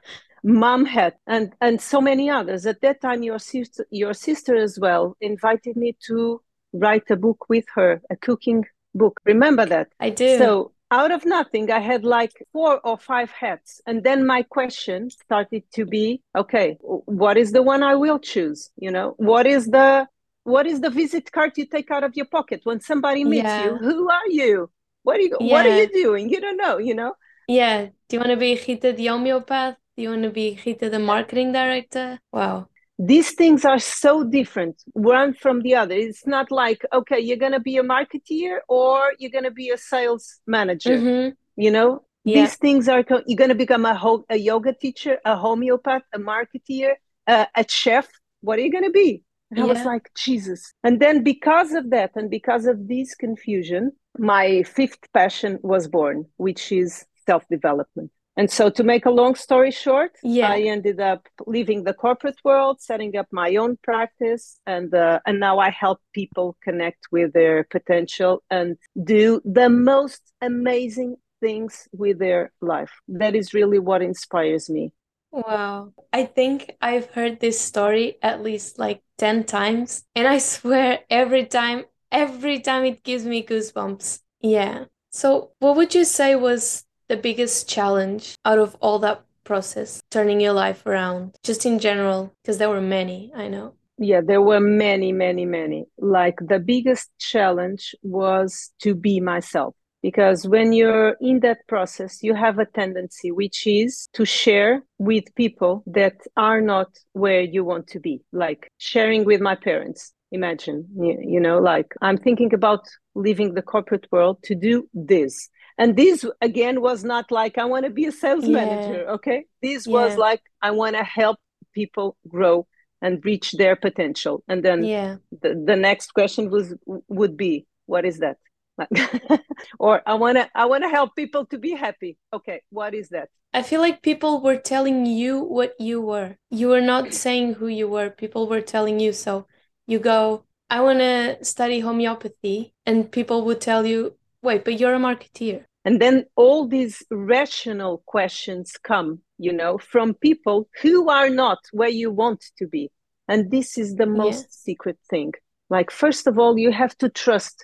mom 0.47 0.85
had 0.85 1.13
and 1.27 1.53
and 1.59 1.79
so 1.81 1.99
many 1.99 2.29
others. 2.29 2.65
At 2.65 2.81
that 2.81 3.01
time 3.01 3.21
your 3.21 3.39
sister 3.39 3.85
your 3.91 4.13
sister 4.13 4.55
as 4.55 4.79
well 4.79 5.17
invited 5.19 5.75
me 5.75 5.95
to 6.07 6.41
write 6.73 7.11
a 7.11 7.17
book 7.17 7.49
with 7.49 7.65
her 7.75 8.01
a 8.09 8.15
cooking 8.15 8.63
book. 8.95 9.19
Remember 9.25 9.65
that? 9.65 9.89
I 9.99 10.09
do. 10.09 10.37
So 10.37 10.71
out 10.89 11.11
of 11.11 11.25
nothing 11.25 11.69
i 11.69 11.81
had 11.81 12.05
like 12.05 12.31
four 12.53 12.79
or 12.85 12.97
five 12.97 13.29
hats. 13.29 13.81
And 13.85 14.03
then 14.05 14.25
my 14.25 14.41
question 14.43 15.09
started 15.09 15.63
to 15.73 15.85
be 15.85 16.21
okay 16.33 16.77
what 16.81 17.35
is 17.35 17.51
the 17.51 17.61
one 17.61 17.83
i 17.83 17.95
will 17.95 18.19
choose? 18.19 18.69
You 18.77 18.91
know 18.91 19.15
what 19.17 19.45
is 19.45 19.65
the 19.65 20.07
what 20.43 20.65
is 20.65 20.79
the 20.79 20.89
visit 20.89 21.29
card 21.29 21.51
you 21.57 21.65
take 21.65 21.91
out 21.91 22.05
of 22.05 22.15
your 22.15 22.29
pocket? 22.37 22.61
When 22.63 22.79
somebody 22.79 23.25
meets 23.25 23.43
yeah. 23.43 23.65
you 23.65 23.75
who 23.75 24.09
are 24.09 24.29
you? 24.29 24.71
What 25.03 25.17
are 25.17 25.23
you 25.23 25.37
yeah. 25.41 25.53
what 25.53 25.65
are 25.65 25.77
you 25.77 25.89
doing? 25.91 26.29
You 26.29 26.39
don't 26.39 26.57
know 26.57 26.77
you 26.77 26.95
know? 26.95 27.15
Yeah. 27.49 27.87
Do 28.07 28.15
you 28.15 28.19
want 28.19 28.31
to 28.31 28.37
be 28.37 28.57
Rita 28.65 28.93
the 28.93 29.07
homeopath 29.07 29.75
you 29.97 30.09
want 30.09 30.23
to 30.23 30.29
be 30.29 30.59
Rita, 30.65 30.89
the 30.89 30.99
marketing 30.99 31.51
director? 31.51 32.19
Wow. 32.31 32.67
These 32.99 33.33
things 33.33 33.63
are 33.65 33.79
so 33.79 34.23
different 34.23 34.81
one 34.93 35.33
from 35.33 35.61
the 35.61 35.75
other. 35.75 35.93
It's 35.93 36.25
not 36.25 36.51
like, 36.51 36.83
okay, 36.91 37.19
you're 37.19 37.37
going 37.37 37.51
to 37.51 37.59
be 37.59 37.77
a 37.77 37.83
marketeer 37.83 38.59
or 38.67 39.11
you're 39.19 39.31
going 39.31 39.43
to 39.43 39.51
be 39.51 39.69
a 39.69 39.77
sales 39.77 40.39
manager. 40.47 40.97
Mm-hmm. 40.97 41.29
You 41.57 41.71
know, 41.71 42.03
yeah. 42.23 42.41
these 42.41 42.55
things 42.55 42.87
are, 42.87 43.03
you're 43.27 43.37
going 43.37 43.49
to 43.49 43.55
become 43.55 43.85
a, 43.85 43.95
ho- 43.95 44.25
a 44.29 44.37
yoga 44.37 44.73
teacher, 44.73 45.19
a 45.25 45.35
homeopath, 45.35 46.03
a 46.13 46.19
marketeer, 46.19 46.93
uh, 47.27 47.45
a 47.55 47.65
chef. 47.67 48.07
What 48.41 48.57
are 48.57 48.63
you 48.63 48.71
going 48.71 48.85
to 48.85 48.91
be? 48.91 49.23
And 49.51 49.61
I 49.61 49.63
was 49.65 49.85
like, 49.85 50.09
Jesus. 50.15 50.73
And 50.83 50.99
then 50.99 51.23
because 51.23 51.71
of 51.71 51.89
that 51.91 52.11
and 52.15 52.29
because 52.29 52.65
of 52.65 52.87
this 52.87 53.15
confusion, 53.15 53.93
my 54.17 54.63
fifth 54.63 55.11
passion 55.13 55.59
was 55.61 55.87
born, 55.87 56.25
which 56.37 56.71
is 56.71 57.05
self 57.25 57.47
development. 57.49 58.11
And 58.37 58.51
so, 58.51 58.69
to 58.69 58.83
make 58.83 59.07
a 59.07 59.09
long 59.09 59.33
story 59.33 59.71
short, 59.71 60.11
yeah. 60.23 60.51
I 60.51 60.61
ended 60.61 60.99
up 60.99 61.27
leaving 61.47 61.83
the 61.83 61.93
corporate 61.93 62.39
world, 62.43 62.79
setting 62.79 63.17
up 63.17 63.27
my 63.31 63.55
own 63.55 63.77
practice, 63.83 64.59
and 64.67 64.93
uh, 64.93 65.19
and 65.25 65.39
now 65.39 65.57
I 65.57 65.71
help 65.71 65.99
people 66.13 66.55
connect 66.63 67.07
with 67.11 67.33
their 67.33 67.63
potential 67.63 68.43
and 68.51 68.77
do 69.03 69.41
the 69.43 69.69
most 69.69 70.21
amazing 70.39 71.15
things 71.41 71.87
with 71.91 72.19
their 72.19 72.51
life. 72.61 72.91
That 73.07 73.35
is 73.35 73.55
really 73.55 73.79
what 73.79 74.01
inspires 74.03 74.69
me. 74.69 74.93
Wow. 75.31 75.93
I 76.13 76.25
think 76.25 76.75
I've 76.81 77.11
heard 77.11 77.39
this 77.39 77.59
story 77.59 78.17
at 78.21 78.41
least 78.41 78.79
like 78.79 79.01
10 79.17 79.43
times. 79.43 80.05
And 80.15 80.27
I 80.27 80.37
swear 80.37 80.99
every 81.09 81.45
time, 81.45 81.85
every 82.11 82.59
time 82.59 82.85
it 82.85 83.03
gives 83.03 83.25
me 83.25 83.43
goosebumps. 83.43 84.19
Yeah. 84.41 84.85
So, 85.11 85.51
what 85.59 85.75
would 85.75 85.95
you 85.95 86.05
say 86.05 86.35
was 86.35 86.85
the 87.09 87.17
biggest 87.17 87.69
challenge 87.69 88.35
out 88.45 88.59
of 88.59 88.75
all 88.81 88.99
that 88.99 89.23
process, 89.43 90.01
turning 90.11 90.41
your 90.41 90.53
life 90.53 90.85
around, 90.85 91.35
just 91.43 91.65
in 91.65 91.79
general? 91.79 92.33
Because 92.43 92.57
there 92.57 92.69
were 92.69 92.81
many, 92.81 93.31
I 93.35 93.47
know. 93.47 93.73
Yeah, 93.97 94.21
there 94.21 94.41
were 94.41 94.59
many, 94.59 95.11
many, 95.11 95.45
many. 95.45 95.85
Like 95.97 96.37
the 96.39 96.59
biggest 96.59 97.09
challenge 97.19 97.95
was 98.03 98.71
to 98.81 98.93
be 98.93 99.19
myself. 99.19 99.75
Because 100.03 100.47
when 100.47 100.73
you're 100.73 101.15
in 101.19 101.39
that 101.39 101.65
process, 101.67 102.21
you 102.21 102.35
have 102.35 102.59
a 102.59 102.65
tendency, 102.65 103.31
which 103.31 103.65
is 103.65 104.07
to 104.13 104.25
share 104.25 104.83
with 104.99 105.33
people 105.35 105.83
that 105.87 106.15
are 106.37 106.61
not 106.61 106.89
where 107.13 107.41
you 107.41 107.65
want 107.65 107.87
to 107.87 107.99
be, 107.99 108.21
like 108.31 108.71
sharing 108.77 109.25
with 109.25 109.41
my 109.41 109.55
parents 109.55 110.13
imagine 110.31 110.85
you, 110.99 111.39
know 111.39 111.57
like 111.57 111.93
i'm 112.01 112.17
thinking 112.17 112.53
about 112.53 112.81
leaving 113.15 113.53
the 113.53 113.61
corporate 113.61 114.05
world 114.11 114.37
to 114.43 114.55
do 114.55 114.87
this 114.93 115.49
and 115.77 115.95
this 115.95 116.25
again 116.41 116.81
was 116.81 117.03
not 117.03 117.31
like 117.31 117.57
i 117.57 117.65
want 117.65 117.85
to 117.85 117.91
be 117.91 118.05
a 118.05 118.11
sales 118.11 118.45
Yeah. 118.45 118.53
manager 118.53 119.09
okay 119.09 119.45
this 119.61 119.87
was 119.87 120.17
like 120.17 120.41
i 120.61 120.71
want 120.71 120.95
to 120.95 121.03
help 121.03 121.37
people 121.73 122.17
grow 122.27 122.67
and 123.01 123.23
reach 123.25 123.51
their 123.53 123.75
potential 123.75 124.43
and 124.47 124.63
then 124.63 124.83
Yeah. 124.83 125.17
the, 125.41 125.61
the 125.65 125.75
next 125.75 126.13
question 126.13 126.49
was 126.49 126.73
would 127.07 127.37
be 127.37 127.67
what 127.85 128.05
is 128.05 128.19
that 128.19 128.37
or 129.79 130.01
i 130.05 130.13
want 130.13 130.37
to 130.37 130.49
i 130.55 130.65
want 130.65 130.83
to 130.83 130.89
help 130.89 131.15
people 131.15 131.45
to 131.47 131.57
be 131.57 131.71
happy 131.71 132.17
okay 132.33 132.61
what 132.69 132.93
is 132.93 133.09
that 133.09 133.29
I 133.53 133.63
feel 133.63 133.79
like 133.79 134.03
people 134.03 134.41
were 134.41 134.57
telling 134.57 135.05
you 135.05 135.39
what 135.39 135.73
you 135.79 136.01
were. 136.01 136.35
You 136.51 136.67
were 136.67 136.81
not 136.81 137.13
saying 137.13 137.55
who 137.55 137.67
you 137.67 137.87
were. 137.87 138.09
People 138.09 138.47
were 138.47 138.61
telling 138.61 138.99
you. 138.99 139.13
So 139.13 139.47
you 139.87 139.99
go, 139.99 140.43
I 140.69 140.81
want 140.81 140.99
to 140.99 141.43
study 141.43 141.79
homeopathy. 141.79 142.75
And 142.85 143.09
people 143.11 143.45
would 143.45 143.61
tell 143.61 143.85
you, 143.85 144.15
wait, 144.47 144.63
but 144.65 144.79
you're 144.79 144.95
a 145.01 145.05
marketeer. 145.09 145.59
and 145.87 145.95
then 146.03 146.15
all 146.43 146.61
these 146.77 146.95
rational 147.35 147.93
questions 148.15 148.67
come 148.91 149.09
you 149.45 149.53
know 149.59 149.73
from 149.93 150.07
people 150.29 150.57
who 150.81 150.95
are 151.19 151.29
not 151.43 151.59
where 151.79 151.95
you 152.01 152.09
want 152.23 152.41
to 152.59 152.65
be 152.75 152.83
and 153.31 153.39
this 153.55 153.69
is 153.83 153.89
the 154.01 154.09
most 154.23 154.45
secret 154.65 154.97
thing 155.11 155.31
like 155.75 155.89
first 156.03 156.23
of 156.29 156.33
all 156.41 156.53
you 156.65 156.71
have 156.83 156.95
to 157.03 157.07
trust 157.23 157.57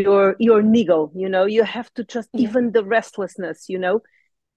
your 0.00 0.22
your 0.48 0.60
niggle 0.76 1.06
you 1.22 1.28
know 1.34 1.44
you 1.56 1.62
have 1.76 1.90
to 1.98 2.02
trust 2.12 2.30
Yeah. 2.32 2.44
even 2.46 2.62
the 2.76 2.84
restlessness 2.98 3.58
you 3.72 3.78
know 3.84 3.96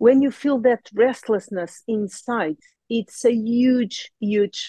when 0.06 0.18
you 0.26 0.32
feel 0.44 0.58
that 0.70 0.84
restlessness 1.08 1.74
inside 1.98 2.58
it's 2.98 3.20
a 3.32 3.36
huge 3.54 3.98
huge 4.32 4.60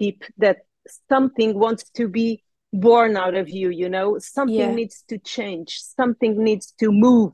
deep 0.00 0.20
that 0.44 0.58
something 1.14 1.50
wants 1.64 1.84
to 1.98 2.04
be 2.18 2.28
born 2.72 3.16
out 3.16 3.34
of 3.34 3.48
you 3.48 3.68
you 3.70 3.88
know? 3.88 4.18
Something 4.18 4.56
Yeah. 4.56 4.74
needs 4.74 5.02
to 5.08 5.18
change. 5.18 5.80
Something 5.80 6.42
needs 6.42 6.72
to 6.80 6.90
move 6.90 7.32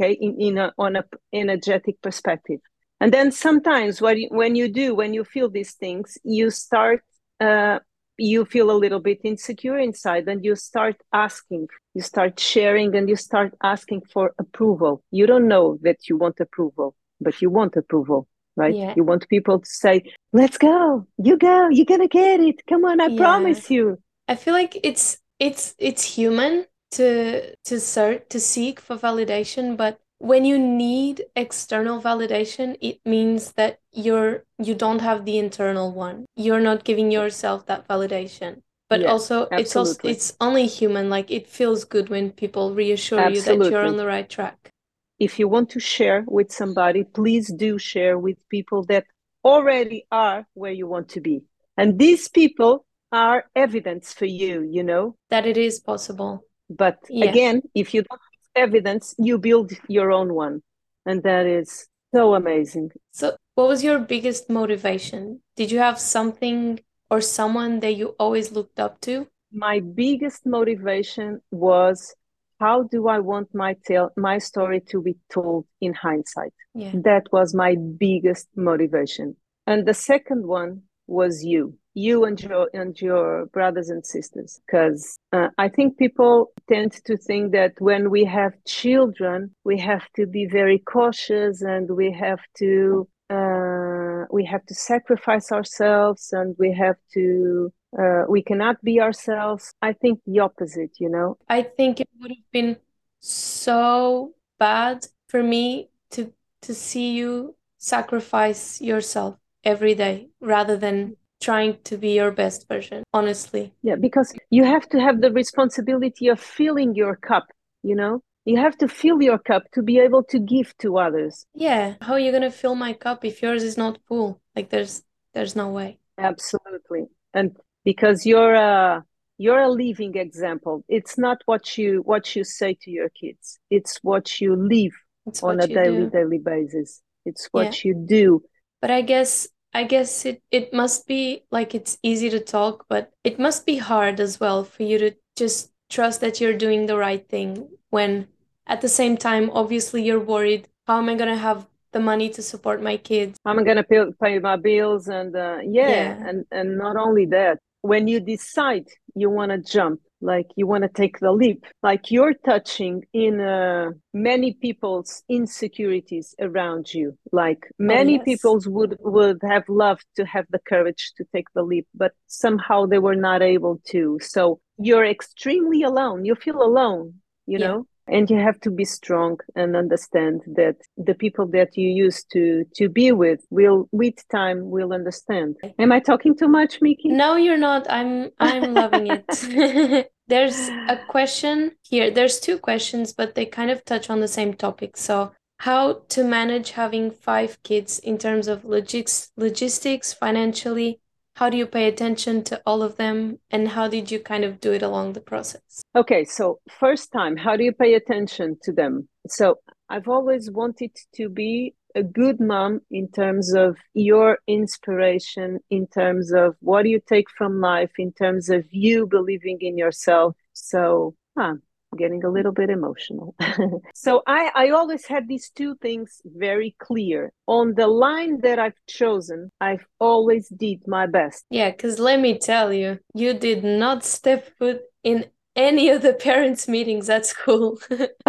okay 0.00 0.12
in, 0.12 0.40
in 0.40 0.58
a 0.58 0.72
on 0.78 0.96
a 0.96 1.04
energetic 1.32 2.00
perspective. 2.02 2.60
And 3.02 3.12
then 3.12 3.32
sometimes 3.32 4.00
what 4.02 4.18
you, 4.18 4.28
when 4.30 4.54
you 4.56 4.68
do 4.68 4.94
when 4.94 5.14
you 5.14 5.24
feel 5.24 5.48
these 5.48 5.72
things 5.74 6.18
you 6.24 6.50
start 6.50 7.02
uh, 7.40 7.78
you 8.18 8.44
feel 8.44 8.70
a 8.70 8.76
little 8.76 9.00
bit 9.00 9.20
insecure 9.24 9.78
inside 9.78 10.28
and 10.28 10.44
you 10.44 10.54
start 10.54 10.96
asking. 11.12 11.68
You 11.94 12.02
start 12.02 12.38
sharing 12.38 12.94
and 12.94 13.08
you 13.08 13.16
start 13.16 13.54
asking 13.62 14.02
for 14.12 14.34
approval. 14.38 15.02
You 15.10 15.26
don't 15.26 15.48
know 15.48 15.78
that 15.82 16.08
you 16.08 16.16
want 16.18 16.38
approval 16.40 16.94
but 17.20 17.40
you 17.42 17.50
want 17.50 17.76
approval 17.76 18.26
right? 18.56 18.74
Yeah. 18.76 18.94
you 18.96 19.04
want 19.04 19.28
people 19.28 19.60
to 19.60 19.66
say 19.66 20.02
let's 20.32 20.58
go. 20.58 21.06
You 21.18 21.36
go. 21.38 21.68
You're 21.70 21.86
gonna 21.86 22.08
get 22.08 22.40
it. 22.40 22.60
Come 22.68 22.84
on 22.84 23.00
i 23.00 23.08
Yeah. 23.08 23.16
promise 23.16 23.70
you 23.70 23.98
I 24.30 24.36
feel 24.36 24.54
like 24.54 24.78
it's 24.84 25.18
it's 25.40 25.74
it's 25.78 26.04
human 26.04 26.66
to 26.92 27.56
to 27.64 27.80
search 27.80 28.28
to 28.30 28.38
seek 28.38 28.78
for 28.78 28.96
validation, 28.96 29.76
but 29.76 29.98
when 30.18 30.44
you 30.44 30.58
need 30.58 31.24
external 31.34 32.00
validation, 32.00 32.76
it 32.80 33.00
means 33.04 33.52
that 33.52 33.80
you're 33.92 34.44
you 34.58 34.74
don't 34.76 35.00
have 35.00 35.24
the 35.24 35.38
internal 35.38 35.90
one. 35.92 36.26
You're 36.36 36.60
not 36.60 36.84
giving 36.84 37.10
yourself 37.10 37.66
that 37.66 37.88
validation. 37.88 38.62
But 38.88 39.04
also 39.04 39.48
it's 39.50 39.74
also 39.74 40.08
it's 40.08 40.36
only 40.40 40.66
human. 40.66 41.10
Like 41.10 41.30
it 41.32 41.48
feels 41.48 41.84
good 41.84 42.08
when 42.08 42.30
people 42.30 42.72
reassure 42.72 43.28
you 43.30 43.42
that 43.42 43.70
you're 43.70 43.86
on 43.86 43.96
the 43.96 44.06
right 44.06 44.28
track. 44.28 44.70
if 45.18 45.38
you 45.38 45.48
want 45.48 45.70
to 45.70 45.80
share 45.80 46.24
with 46.26 46.50
somebody, 46.52 47.04
please 47.04 47.52
do 47.52 47.78
share 47.78 48.16
with 48.18 48.38
people 48.48 48.84
that 48.84 49.04
already 49.44 50.06
are 50.10 50.46
where 50.54 50.72
you 50.72 50.86
want 50.86 51.08
to 51.10 51.20
be. 51.20 51.42
And 51.76 51.98
these 51.98 52.28
people 52.28 52.86
are 53.12 53.44
evidence 53.54 54.12
for 54.12 54.26
you, 54.26 54.62
you 54.62 54.82
know. 54.82 55.16
That 55.30 55.46
it 55.46 55.56
is 55.56 55.80
possible. 55.80 56.44
But 56.68 56.98
Yeah. 57.08 57.30
again, 57.30 57.62
if 57.74 57.94
you 57.94 58.02
don't 58.02 58.20
have 58.20 58.68
evidence, 58.68 59.14
you 59.18 59.38
build 59.38 59.72
your 59.88 60.12
own 60.12 60.34
one. 60.34 60.62
And 61.06 61.22
that 61.22 61.46
is 61.46 61.88
so 62.14 62.34
amazing. 62.34 62.90
So, 63.12 63.36
what 63.54 63.68
was 63.68 63.82
your 63.82 63.98
biggest 63.98 64.48
motivation? 64.48 65.42
Did 65.56 65.70
you 65.72 65.78
have 65.78 65.98
something 65.98 66.80
or 67.10 67.20
someone 67.20 67.80
that 67.80 67.96
you 67.96 68.14
always 68.18 68.52
looked 68.52 68.78
up 68.78 69.00
to? 69.02 69.26
My 69.52 69.80
biggest 69.80 70.46
motivation 70.46 71.40
was 71.50 72.14
how 72.60 72.82
do 72.84 73.08
I 73.08 73.18
want 73.18 73.54
my 73.54 73.74
tale, 73.86 74.10
my 74.16 74.38
story 74.38 74.80
to 74.90 75.02
be 75.02 75.16
told 75.32 75.66
in 75.80 75.94
hindsight? 75.94 76.52
Yeah. 76.74 76.92
That 76.94 77.24
was 77.32 77.54
my 77.54 77.74
biggest 77.74 78.48
motivation. 78.54 79.36
And 79.66 79.86
the 79.86 79.94
second 79.94 80.46
one 80.46 80.82
was 81.06 81.42
you, 81.42 81.78
you 81.94 82.24
and 82.24 82.40
your 82.40 82.70
and 82.72 83.00
your 83.00 83.46
brothers 83.46 83.88
and 83.90 84.04
sisters, 84.04 84.60
because 84.66 85.18
uh, 85.32 85.48
I 85.58 85.68
think 85.68 85.98
people 85.98 86.52
tend 86.68 86.92
to 87.04 87.16
think 87.16 87.52
that 87.52 87.74
when 87.78 88.10
we 88.10 88.24
have 88.24 88.52
children, 88.64 89.54
we 89.64 89.78
have 89.78 90.06
to 90.16 90.26
be 90.26 90.46
very 90.46 90.78
cautious 90.78 91.62
and 91.62 91.90
we 91.90 92.12
have 92.12 92.40
to 92.58 93.08
uh, 93.30 94.24
we 94.30 94.44
have 94.44 94.64
to 94.66 94.74
sacrifice 94.74 95.52
ourselves 95.52 96.32
and 96.32 96.54
we 96.58 96.72
have 96.72 96.96
to 97.14 97.72
uh, 97.98 98.22
we 98.28 98.42
cannot 98.42 98.82
be 98.82 99.00
ourselves. 99.00 99.74
I 99.82 99.92
think 99.92 100.20
the 100.26 100.40
opposite, 100.40 100.92
you 101.00 101.08
know. 101.08 101.38
I 101.48 101.62
think 101.62 102.00
it 102.00 102.08
would 102.20 102.30
have 102.30 102.52
been 102.52 102.76
so 103.20 104.32
bad 104.58 105.06
for 105.28 105.42
me 105.42 105.90
to 106.12 106.32
to 106.62 106.74
see 106.74 107.12
you 107.12 107.56
sacrifice 107.78 108.80
yourself 108.80 109.36
every 109.64 109.94
day 109.94 110.28
rather 110.40 110.76
than 110.76 111.16
trying 111.40 111.78
to 111.84 111.96
be 111.96 112.10
your 112.14 112.30
best 112.30 112.68
version, 112.68 113.02
honestly. 113.12 113.72
Yeah, 113.82 113.96
because 113.96 114.32
you 114.50 114.64
have 114.64 114.88
to 114.90 115.00
have 115.00 115.20
the 115.20 115.30
responsibility 115.32 116.28
of 116.28 116.40
filling 116.40 116.94
your 116.94 117.16
cup, 117.16 117.46
you 117.82 117.94
know? 117.96 118.22
You 118.44 118.56
have 118.58 118.76
to 118.78 118.88
fill 118.88 119.20
your 119.22 119.38
cup 119.38 119.64
to 119.74 119.82
be 119.82 119.98
able 119.98 120.24
to 120.24 120.38
give 120.38 120.76
to 120.78 120.98
others. 120.98 121.46
Yeah, 121.54 121.94
how 122.00 122.14
are 122.14 122.18
you 122.18 122.32
gonna 122.32 122.50
fill 122.50 122.74
my 122.74 122.92
cup 122.94 123.24
if 123.24 123.42
yours 123.42 123.62
is 123.62 123.76
not 123.76 123.98
full? 124.08 124.40
Like 124.56 124.70
there's 124.70 125.02
there's 125.34 125.54
no 125.54 125.68
way. 125.68 125.98
Absolutely. 126.18 127.04
And 127.34 127.56
because 127.84 128.26
you're 128.26 128.54
a 128.54 129.04
you're 129.38 129.60
a 129.60 129.70
living 129.70 130.16
example. 130.16 130.84
It's 130.88 131.16
not 131.16 131.38
what 131.46 131.78
you 131.78 132.02
what 132.04 132.34
you 132.36 132.44
say 132.44 132.76
to 132.82 132.90
your 132.90 133.08
kids. 133.10 133.58
It's 133.70 133.98
what 134.02 134.40
you 134.40 134.54
live 134.56 134.92
It's 135.26 135.42
on 135.42 135.56
what 135.56 135.64
a 135.64 135.68
daily 135.74 136.04
do. 136.04 136.10
daily 136.10 136.38
basis. 136.38 137.00
It's 137.24 137.48
what 137.52 137.84
Yeah. 137.84 137.90
you 137.90 137.94
do. 138.06 138.42
But 138.82 138.90
I 138.90 139.02
guess 139.02 139.48
I 139.72 139.84
guess 139.84 140.24
it 140.26 140.42
it 140.50 140.72
must 140.72 141.06
be 141.06 141.44
like 141.50 141.74
it's 141.74 141.98
easy 142.02 142.30
to 142.30 142.40
talk, 142.40 142.86
but 142.88 143.12
it 143.24 143.38
must 143.38 143.66
be 143.66 143.78
hard 143.78 144.20
as 144.20 144.40
well 144.40 144.64
for 144.64 144.82
you 144.82 144.98
to 144.98 145.16
just 145.36 145.72
trust 145.88 146.20
that 146.20 146.40
you're 146.40 146.56
doing 146.56 146.86
the 146.86 146.96
right 146.96 147.26
thing 147.28 147.68
when 147.90 148.28
at 148.66 148.80
the 148.80 148.88
same 148.88 149.16
time 149.16 149.50
obviously 149.50 150.02
you're 150.02 150.20
worried, 150.20 150.68
how 150.86 150.98
am 150.98 151.08
I 151.08 151.14
gonna 151.16 151.36
have 151.36 151.68
the 151.92 152.00
money 152.00 152.28
to 152.30 152.42
support 152.42 152.82
my 152.82 152.96
kids? 152.96 153.38
I'm 153.44 153.58
I 153.58 153.62
gonna 153.64 153.84
pay, 153.84 154.04
pay 154.22 154.38
my 154.38 154.56
bills 154.56 155.08
and 155.08 155.34
uh, 155.36 155.58
yeah, 155.64 155.88
Yeah. 155.88 156.28
and 156.28 156.44
and 156.50 156.76
not 156.78 156.96
only 156.96 157.26
that, 157.26 157.58
when 157.82 158.06
you 158.08 158.20
decide 158.20 158.88
you 159.14 159.30
want 159.30 159.50
to 159.52 159.58
jump, 159.58 160.00
like 160.20 160.46
you 160.56 160.66
want 160.66 160.82
to 160.82 160.88
take 160.88 161.18
the 161.20 161.32
leap, 161.32 161.64
like 161.82 162.10
you're 162.10 162.34
touching 162.34 163.04
in 163.12 163.40
uh, 163.40 163.90
many 164.12 164.52
people's 164.54 165.22
insecurities 165.28 166.34
around 166.40 166.92
you. 166.92 167.16
Like 167.32 167.68
many 167.78 168.14
yes. 168.14 168.24
people's 168.24 168.68
would 168.68 168.96
would 169.00 169.40
have 169.42 169.68
loved 169.68 170.06
to 170.16 170.24
have 170.24 170.46
the 170.50 170.60
courage 170.60 171.12
to 171.16 171.24
take 171.34 171.46
the 171.54 171.62
leap, 171.62 171.86
but 171.94 172.12
somehow 172.26 172.86
they 172.86 172.98
were 172.98 173.16
not 173.16 173.42
able 173.42 173.80
to. 173.88 174.18
So 174.22 174.60
you're 174.78 175.06
extremely 175.06 175.82
alone. 175.82 176.24
You 176.24 176.34
feel 176.34 176.62
alone, 176.62 177.14
you 177.46 177.58
Yeah. 177.58 177.68
know 177.68 177.86
and 178.10 178.28
you 178.30 178.38
have 178.38 178.60
to 178.60 178.70
be 178.70 178.84
strong 178.84 179.38
and 179.54 179.76
understand 179.76 180.42
that 180.46 180.76
the 180.96 181.14
people 181.14 181.46
that 181.46 181.76
you 181.76 181.88
used 181.88 182.30
to 182.32 182.64
to 182.74 182.88
be 182.88 183.12
with 183.12 183.40
will 183.50 183.88
with 183.92 184.16
time 184.28 184.70
will 184.70 184.92
understand 184.92 185.56
am 185.78 185.92
i 185.92 186.00
talking 186.00 186.36
too 186.36 186.48
much 186.48 186.80
Miki? 186.80 187.08
No, 187.08 187.36
you're 187.36 187.56
not. 187.56 187.86
I'm 187.90 188.30
I'm 188.38 188.74
loving 188.74 189.08
it. 189.08 190.10
There's 190.28 190.68
a 190.68 190.98
question 191.08 191.72
here. 191.82 192.10
There's 192.10 192.38
two 192.38 192.58
questions, 192.58 193.12
but 193.12 193.34
they 193.34 193.46
kind 193.46 193.70
of 193.70 193.84
touch 193.84 194.10
on 194.10 194.20
the 194.20 194.28
same 194.28 194.54
topic. 194.54 194.96
So, 194.96 195.32
how 195.58 196.02
to 196.10 196.24
manage 196.24 196.70
having 196.70 197.10
five 197.10 197.62
kids 197.62 197.98
in 197.98 198.16
terms 198.16 198.46
of 198.48 198.64
logistics, 198.64 199.32
logistics, 199.36 200.12
financially? 200.12 201.00
How 201.40 201.50
do 201.50 201.56
you 201.56 201.66
pay 201.66 201.88
attention 201.88 202.44
to 202.44 202.62
all 202.66 202.82
of 202.82 202.96
them? 202.96 203.38
And 203.50 203.66
how 203.66 203.88
did 203.88 204.10
you 204.12 204.20
kind 204.20 204.44
of 204.44 204.60
do 204.60 204.72
it 204.72 204.82
along 204.82 205.14
the 205.14 205.22
process? 205.22 205.80
okay 205.96 206.24
so 206.24 206.60
first 206.78 207.10
time 207.10 207.36
how 207.36 207.56
do 207.56 207.64
you 207.64 207.72
pay 207.72 207.94
attention 207.94 208.56
to 208.62 208.72
them 208.72 209.08
so 209.26 209.56
i've 209.88 210.06
always 210.06 210.48
wanted 210.50 210.92
to 211.12 211.28
be 211.28 211.74
a 211.96 212.02
good 212.02 212.38
mom 212.38 212.80
in 212.92 213.08
terms 213.10 213.52
of 213.52 213.76
your 213.92 214.38
inspiration 214.46 215.58
in 215.70 215.84
terms 215.88 216.32
of 216.32 216.54
what 216.60 216.86
you 216.86 217.00
take 217.08 217.28
from 217.36 217.60
life 217.60 217.90
in 217.98 218.12
terms 218.12 218.48
of 218.48 218.64
you 218.70 219.04
believing 219.04 219.58
in 219.60 219.76
yourself 219.76 220.36
so 220.52 221.16
huh, 221.36 221.54
getting 221.96 222.24
a 222.24 222.28
little 222.30 222.52
bit 222.52 222.70
emotional 222.70 223.34
so 223.94 224.22
I, 224.26 224.50
I 224.54 224.70
always 224.70 225.06
had 225.06 225.28
these 225.28 225.50
two 225.50 225.74
things 225.76 226.20
very 226.24 226.74
clear 226.78 227.32
on 227.46 227.74
the 227.74 227.86
line 227.86 228.40
that 228.42 228.58
i've 228.58 228.78
chosen 228.88 229.50
i've 229.60 229.84
always 229.98 230.48
did 230.48 230.86
my 230.86 231.06
best 231.06 231.44
Yeah, 231.50 231.70
because 231.70 231.98
let 231.98 232.20
me 232.20 232.38
tell 232.38 232.72
you, 232.72 232.98
you 233.14 233.34
did 233.34 233.64
not 233.64 234.04
step 234.04 234.56
foot 234.58 234.82
in 235.02 235.26
any 235.56 235.88
of 235.90 236.02
the 236.02 236.12
parents' 236.28 236.68
meetings 236.68 237.08
at 237.10 237.26
school. 237.26 237.78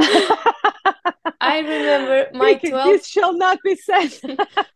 I 1.44 1.60
remember 1.60 2.28
my 2.34 2.56
12th 2.56 2.86
this 2.86 3.08
shall 3.08 3.34
not 3.38 3.58
be 3.64 3.76
said. 3.76 4.12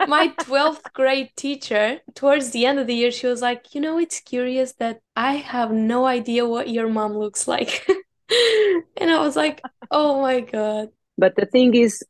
my 0.07 0.29
12th 0.39 0.91
grade 0.93 1.29
teacher 1.35 1.99
towards 2.15 2.51
the 2.51 2.65
end 2.65 2.79
of 2.79 2.87
the 2.87 2.95
year 2.95 3.11
she 3.11 3.27
was 3.27 3.41
like, 3.41 3.73
"You 3.75 3.81
know, 3.81 3.97
it's 3.99 4.19
curious 4.19 4.73
that 4.73 4.99
I 5.15 5.35
have 5.35 5.71
no 5.71 6.05
idea 6.05 6.47
what 6.47 6.69
your 6.69 6.89
mom 6.89 7.13
looks 7.17 7.47
like." 7.47 7.85
and 8.97 9.11
I 9.11 9.19
was 9.19 9.35
like, 9.35 9.61
"Oh 9.91 10.21
my 10.21 10.41
god." 10.41 10.89
But 11.17 11.35
the 11.35 11.45
thing 11.45 11.75
is 11.75 12.03